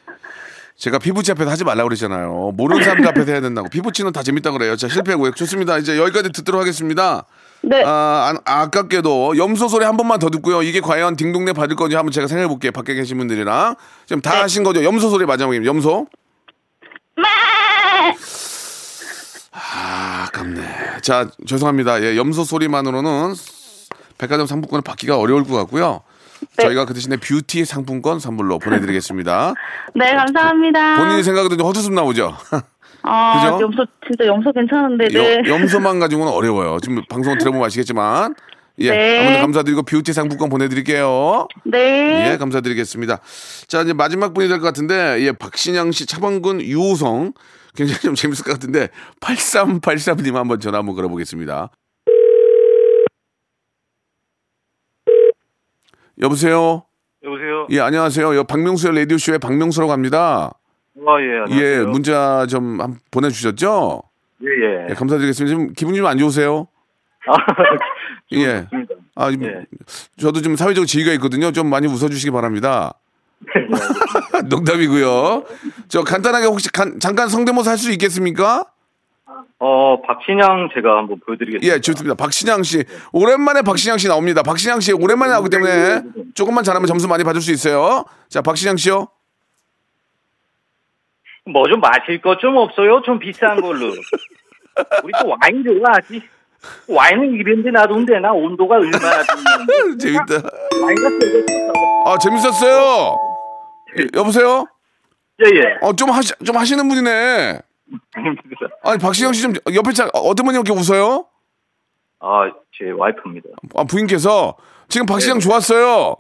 제가 0.77 0.99
피부치 0.99 1.33
앞에서 1.33 1.51
하지 1.51 1.65
말라고 1.65 1.89
그랬잖아요. 1.89 2.53
모르는 2.55 2.85
사람들 2.85 3.09
앞에서 3.09 3.33
해야 3.33 3.41
된다고. 3.41 3.69
피부치는 3.69 4.13
다 4.13 4.23
재밌다 4.23 4.51
그래요. 4.51 4.77
자, 4.77 4.89
실패고요. 4.89 5.33
좋습니다. 5.33 5.79
이제 5.79 5.97
여기까지 5.99 6.31
듣도록 6.33 6.61
하겠습니다. 6.61 7.25
네. 7.63 7.83
아, 7.85 8.35
아, 8.45 8.53
아깝게도 8.63 9.39
염소 9.39 9.69
소리 9.69 9.87
한 9.87 9.97
번만 9.97 10.19
더 10.19 10.29
듣고요. 10.29 10.63
이게 10.63 10.81
과연 10.81 11.17
딩동댕 11.17 11.55
받을 11.55 11.77
건지 11.77 11.97
한번 11.97 12.13
제가 12.13 12.27
생각해 12.27 12.47
볼게요. 12.49 12.73
밖에 12.73 12.93
계신 12.95 13.17
분들이랑. 13.17 13.75
지금 14.05 14.21
다 14.21 14.43
하신 14.43 14.65
거죠? 14.65 14.85
염소 14.85 15.09
소리 15.09 15.25
마지막입니다. 15.25 15.67
염소. 15.69 16.07
아, 19.53 20.27
아깝네. 20.29 21.01
자, 21.01 21.31
죄송합니다. 21.47 22.03
예, 22.03 22.17
염소 22.17 22.45
소리만으로는 22.45 23.35
백화점 24.19 24.47
상품권을 24.47 24.83
받기가 24.83 25.19
어려울 25.19 25.45
것 25.45 25.55
같고요. 25.57 26.03
저희가 26.59 26.85
그 26.87 26.95
대신에 26.95 27.17
뷰티 27.17 27.65
상품권 27.65 28.19
선물로 28.19 28.59
보내드리겠습니다. 28.61 29.55
네, 29.95 30.15
감사합니다. 30.15 30.97
본인이 30.99 31.23
생각해도 31.23 31.57
좀 31.57 31.67
헛웃음 31.67 31.95
나오죠? 31.95 32.37
아, 33.03 33.41
그죠? 33.51 33.63
염소 33.65 33.85
진짜 34.07 34.27
염소 34.27 34.53
괜찮은데. 34.53 35.09
네. 35.09 35.43
여- 35.47 35.49
염소만 35.55 35.99
가지고는 36.01 36.33
어려워요. 36.33 36.79
지금 36.81 37.03
방송 37.09 37.37
들어보면 37.39 37.67
아시겠지만. 37.67 38.35
예, 38.79 38.91
네. 38.91 39.19
아무튼 39.21 39.41
감사드리고 39.41 39.83
뷰티 39.85 40.13
상품권 40.13 40.51
보내드릴게요. 40.51 41.49
네. 41.65 42.33
예, 42.33 42.37
감사드리겠습니다. 42.37 43.21
자, 43.69 43.81
이제 43.81 43.95
마지막 43.95 44.35
분이 44.35 44.49
될 44.49 44.59
것 44.61 44.67
같은데, 44.67 45.17
예, 45.21 45.33
박신양 45.33 45.93
씨, 45.93 46.05
차범근, 46.05 46.61
유호성. 46.61 47.33
굉장히 47.75 48.01
좀 48.01 48.15
재밌을 48.15 48.45
것 48.45 48.53
같은데, 48.53 48.89
8383님 49.21 50.35
한번 50.35 50.61
전화 50.61 50.79
한번 50.79 50.95
걸어보겠습니다. 50.95 51.71
여보세요? 56.21 56.85
여보세요. 57.23 57.67
예, 57.71 57.81
안녕하세요. 57.81 58.37
여 58.37 58.43
박명수의 58.45 58.95
라디오 58.97 59.19
쇼의 59.19 59.39
박명수라고 59.39 59.93
합니다. 59.93 60.53
아, 61.07 61.21
예, 61.21 61.39
안녕하세요. 61.45 61.61
예, 61.61 61.85
문자 61.85 62.47
좀 62.47 62.81
한- 62.81 62.99
보내주셨죠? 63.11 64.03
예, 64.43 64.47
예. 64.47 64.87
예, 64.91 64.95
감사드리겠습니다. 64.95 65.49
지금 65.57 65.73
기분이 65.75 65.99
좀안 65.99 66.19
좋으세요? 66.19 66.69
예. 68.33 68.63
좋습니다. 68.65 68.95
아, 69.15 69.31
좀 69.31 69.65
저도 70.19 70.43
좀 70.43 70.57
사회적 70.57 70.87
지위가 70.87 71.13
있거든요. 71.15 71.53
좀 71.53 71.69
많이 71.69 71.87
웃어주시기 71.87 72.31
바랍니다. 72.31 72.95
농담이고요. 74.49 75.45
저 75.89 76.03
간단하게 76.03 76.47
혹시 76.47 76.71
간- 76.73 76.99
잠깐 77.01 77.29
성대모사 77.29 77.71
할 77.73 77.79
수 77.79 77.91
있겠습니까? 77.93 78.67
어, 79.59 80.03
박신양 80.03 80.69
제가 80.75 80.99
한번 80.99 81.19
보여드리겠습니다. 81.25 81.75
예, 81.75 81.81
좋습니다. 81.81 82.15
박신양 82.15 82.63
씨. 82.63 82.85
오랜만에 83.13 83.63
박신양 83.63 83.97
씨 83.99 84.07
나옵니다. 84.09 84.43
박신양 84.43 84.81
씨 84.81 84.93
오랜만에 84.93 85.33
나오기 85.33 85.49
때문에 85.49 86.03
조금만 86.35 86.63
잘하면 86.63 86.87
점수 86.87 87.09
많이 87.09 87.25
받을 87.25 87.41
수 87.41 87.51
있어요. 87.53 88.05
자, 88.29 88.43
박신양 88.43 88.77
씨요. 88.77 89.09
뭐 91.47 91.65
좀 91.69 91.81
마실 91.81 92.21
것 92.21 92.39
좀 92.39 92.57
없어요? 92.57 93.01
좀 93.03 93.19
비싼 93.19 93.61
걸로. 93.61 93.87
우리 95.05 95.13
또 95.23 95.29
와인 95.41 95.65
좋아하지. 95.65 96.21
와인은 96.89 97.35
이런데 97.35 97.71
놔둔데 97.71 98.19
나 98.21 98.33
온도가 98.33 98.75
얼마나. 98.77 99.23
재밌다. 99.99 100.35
와인가 100.83 101.09
아, 102.07 102.19
재밌었어요. 102.19 103.17
예, 104.01 104.07
여보세요? 104.15 104.67
예, 105.45 105.49
예. 105.57 105.63
어, 105.81 105.95
좀 105.95 106.11
하시, 106.11 106.33
좀 106.45 106.57
하시는 106.57 106.87
분이네. 106.89 107.61
아니, 108.83 108.99
박신양 108.99 109.33
씨좀 109.33 109.55
옆에 109.75 109.93
차, 109.93 110.09
어떤 110.13 110.47
분이 110.47 110.57
이렇게 110.57 110.73
웃어요? 110.73 111.27
아, 112.21 112.51
제 112.77 112.91
와이프입니다. 112.91 113.49
아, 113.75 113.85
부인께서 113.85 114.57
지금 114.89 115.07
박신양 115.07 115.41
좋았어요. 115.41 116.17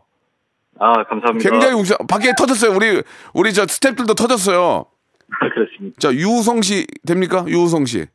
아, 0.78 1.04
감사합니다. 1.04 1.50
굉장히 1.50 1.74
웃어. 1.74 1.96
밖에 2.08 2.32
터졌어요. 2.36 2.74
우리 2.74 3.02
우리 3.32 3.52
저 3.52 3.64
스탭들도 3.64 4.16
터졌어요. 4.16 4.86
그렇습니다. 5.54 5.96
자, 5.98 6.12
유우성 6.12 6.62
씨 6.62 6.86
됩니까? 7.06 7.44
유우성 7.48 7.86
씨. 7.86 8.06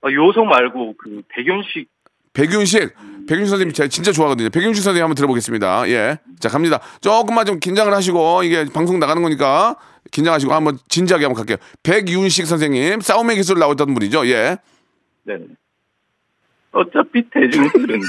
아, 0.00 0.10
요성 0.10 0.48
말고 0.48 0.94
그 0.98 1.22
백윤식 1.28 1.88
백윤식. 2.32 2.94
백윤식 3.26 3.48
선생님 3.50 3.72
제가 3.72 3.88
진짜 3.88 4.12
좋아하거든요. 4.12 4.50
백윤식 4.50 4.82
선생님 4.82 5.02
한번 5.04 5.14
들어보겠습니다. 5.14 5.88
예. 5.88 6.18
자, 6.40 6.48
갑니다. 6.48 6.80
조금만 7.00 7.46
좀 7.46 7.58
긴장을 7.58 7.92
하시고 7.92 8.42
이게 8.42 8.66
방송 8.72 8.98
나가는 8.98 9.22
거니까 9.22 9.76
긴장하시고 10.10 10.52
한번 10.52 10.78
진지하게 10.88 11.24
한번 11.24 11.44
갈게요. 11.44 11.56
백윤식 11.82 12.46
선생님 12.46 13.00
싸움의 13.00 13.36
기술 13.36 13.58
나오던 13.58 13.94
분이죠. 13.94 14.26
예. 14.28 14.56
네. 15.24 15.38
어차피 16.72 17.22
대중들은 17.30 18.00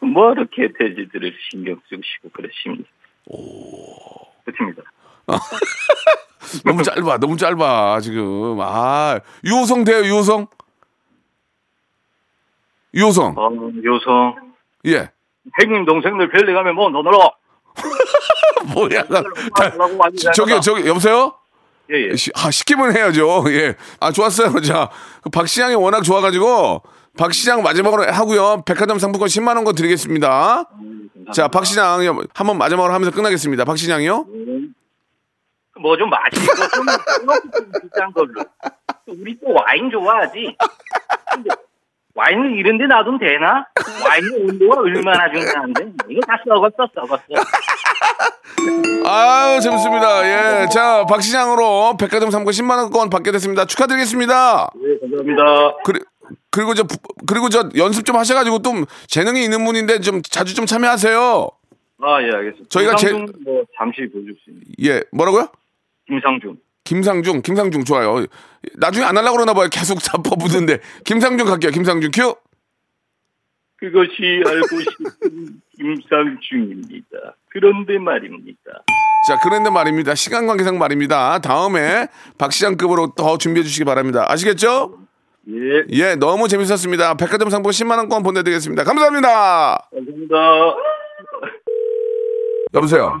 뭐 0.00 0.32
이렇게 0.32 0.68
돼지들을 0.78 1.34
신경 1.50 1.80
쓰시고 1.88 2.30
그러십니까? 2.32 2.88
그렇습니다. 4.44 4.82
너무 6.64 6.82
짧아. 6.82 7.18
너무 7.18 7.36
짧아. 7.36 8.00
지금. 8.00 8.58
아, 8.60 9.18
유호성 9.44 9.84
돼요. 9.84 10.04
유호성. 10.04 10.46
유호성. 12.96 13.34
어, 13.36 13.50
요성 13.84 14.34
예. 14.86 15.10
형님 15.60 15.84
동생들 15.84 16.28
별리 16.30 16.52
가면 16.52 16.74
뭐 16.74 16.88
너너러 16.90 17.30
뭐야. 18.74 19.04
라고 19.08 19.96
많이 19.96 20.16
저기 20.34 20.60
저기 20.60 20.86
여보세요? 20.88 21.34
예, 21.92 22.10
예. 22.10 22.16
시, 22.16 22.32
아, 22.34 22.50
시키면 22.50 22.96
해야죠. 22.96 23.44
예. 23.50 23.74
아, 24.00 24.10
좋았어요. 24.10 24.58
자, 24.62 24.90
그 25.22 25.30
박시장이 25.30 25.76
워낙 25.76 26.02
좋아가지고, 26.02 26.82
박 27.16 27.32
시장 27.32 27.62
마지막으로 27.62 28.10
하고요. 28.10 28.62
백화점 28.66 28.98
상품권 28.98 29.28
10만원 29.28 29.64
거 29.64 29.72
드리겠습니다. 29.72 30.68
자, 31.32 31.46
박 31.48 31.64
시장 31.64 32.00
한번 32.34 32.58
마지막으로 32.58 32.92
하면서 32.92 33.14
끝나겠습니다. 33.14 33.64
박 33.64 33.78
시장이요? 33.78 34.26
뭐좀 35.80 36.10
마시고 36.10 36.52
좀 36.74 36.86
좀 37.52 37.70
비싼 37.82 38.12
걸로. 38.12 38.44
우리 39.06 39.38
또 39.38 39.52
와인 39.52 39.90
좋아하지. 39.90 40.56
근데 41.34 41.50
와인을 42.16 42.58
이런 42.58 42.78
데 42.78 42.86
놔두면 42.86 43.18
되나? 43.20 43.66
와인 44.04 44.24
온도가 44.48 44.80
얼마나 44.80 45.30
중요한데? 45.30 45.84
이거 46.08 46.20
다 46.26 46.38
썩었어, 46.48 46.88
썩었어. 46.94 47.22
아유, 49.04 49.60
재밌습니다. 49.60 50.24
예. 50.64 50.68
자, 50.68 51.04
박 51.06 51.22
시장으로 51.22 51.96
백화점 51.98 52.30
상품 52.30 52.50
10만원권 52.52 53.10
받게 53.10 53.30
됐습니다. 53.32 53.66
축하드리겠습니다. 53.66 54.70
네, 54.74 54.98
감사합니다. 55.00 55.76
그리, 55.84 56.00
그리고 56.50 56.74
저, 56.74 56.84
부- 56.84 56.96
그리고 57.26 57.48
저 57.50 57.68
연습 57.76 58.04
좀 58.06 58.16
하셔가지고 58.16 58.62
좀 58.62 58.86
재능이 59.08 59.44
있는 59.44 59.64
분인데 59.64 60.00
좀 60.00 60.22
자주 60.22 60.54
좀 60.54 60.64
참여하세요. 60.66 61.48
아, 62.02 62.22
예, 62.22 62.30
알겠습니다. 62.34 62.68
저희가 62.70 62.96
제- 62.96 63.12
뭐 63.12 63.62
잠시 63.76 64.00
보여줄 64.10 64.34
수 64.42 64.50
있는. 64.50 64.62
예. 64.82 65.02
뭐라고요? 65.12 65.48
김상중. 66.08 66.56
김상중, 66.86 67.42
김상중 67.42 67.84
좋아요. 67.84 68.24
나중에 68.76 69.04
안 69.04 69.16
하려고 69.18 69.36
그러나 69.36 69.52
봐요. 69.52 69.68
계속 69.70 70.00
잡아 70.00 70.30
붙는데. 70.30 70.78
김상중 71.04 71.46
갈게요. 71.46 71.72
김상중 71.72 72.10
큐. 72.14 72.34
그것이 73.78 74.42
알고 74.46 74.80
싶은 74.80 75.60
김상중입니다. 75.76 77.36
그런데 77.50 77.98
말입니다. 77.98 78.84
자, 79.28 79.38
그런데 79.42 79.68
말입니다. 79.70 80.14
시간 80.14 80.46
관계상 80.46 80.78
말입니다. 80.78 81.40
다음에 81.40 82.08
박 82.38 82.52
시장급으로 82.52 83.12
더 83.16 83.36
준비해 83.36 83.64
주시기 83.64 83.84
바랍니다. 83.84 84.24
아시겠죠? 84.28 84.98
예. 85.48 85.84
예, 85.90 86.14
너무 86.14 86.48
재밌었습니다. 86.48 87.14
백화점 87.14 87.50
상품 87.50 87.70
10만 87.70 87.98
원권 87.98 88.22
보내드리겠습니다. 88.22 88.84
감사합니다. 88.84 89.88
감사합니다. 89.92 90.36
여보세요. 92.74 93.20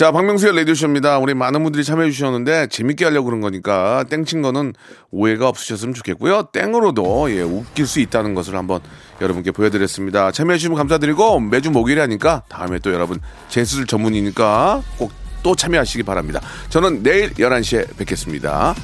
자, 0.00 0.12
박명수의 0.12 0.56
라디오쇼입니다. 0.56 1.18
우리 1.18 1.34
많은 1.34 1.62
분들이 1.62 1.84
참여해 1.84 2.10
주셨는데 2.10 2.68
재밌게 2.68 3.04
하려고 3.04 3.26
그런 3.26 3.42
거니까 3.42 4.02
땡친 4.08 4.40
거는 4.40 4.72
오해가 5.10 5.46
없으셨으면 5.46 5.92
좋겠고요. 5.92 6.48
땡으로도 6.54 7.30
예, 7.32 7.42
웃길 7.42 7.86
수 7.86 8.00
있다는 8.00 8.32
것을 8.32 8.56
한번 8.56 8.80
여러분께 9.20 9.50
보여드렸습니다. 9.50 10.30
참여해 10.30 10.56
주시면 10.56 10.78
감사드리고 10.78 11.40
매주 11.40 11.70
목요일에 11.70 12.00
하니까 12.00 12.44
다음에 12.48 12.78
또 12.78 12.94
여러분 12.94 13.18
제수술 13.50 13.86
전문이니까 13.86 14.82
꼭 14.96 15.20
또 15.42 15.54
참여하시기 15.54 16.02
바랍니다. 16.02 16.40
저는 16.68 17.02
내일 17.02 17.32
11시에 17.32 17.96
뵙겠습니다. 17.96 18.74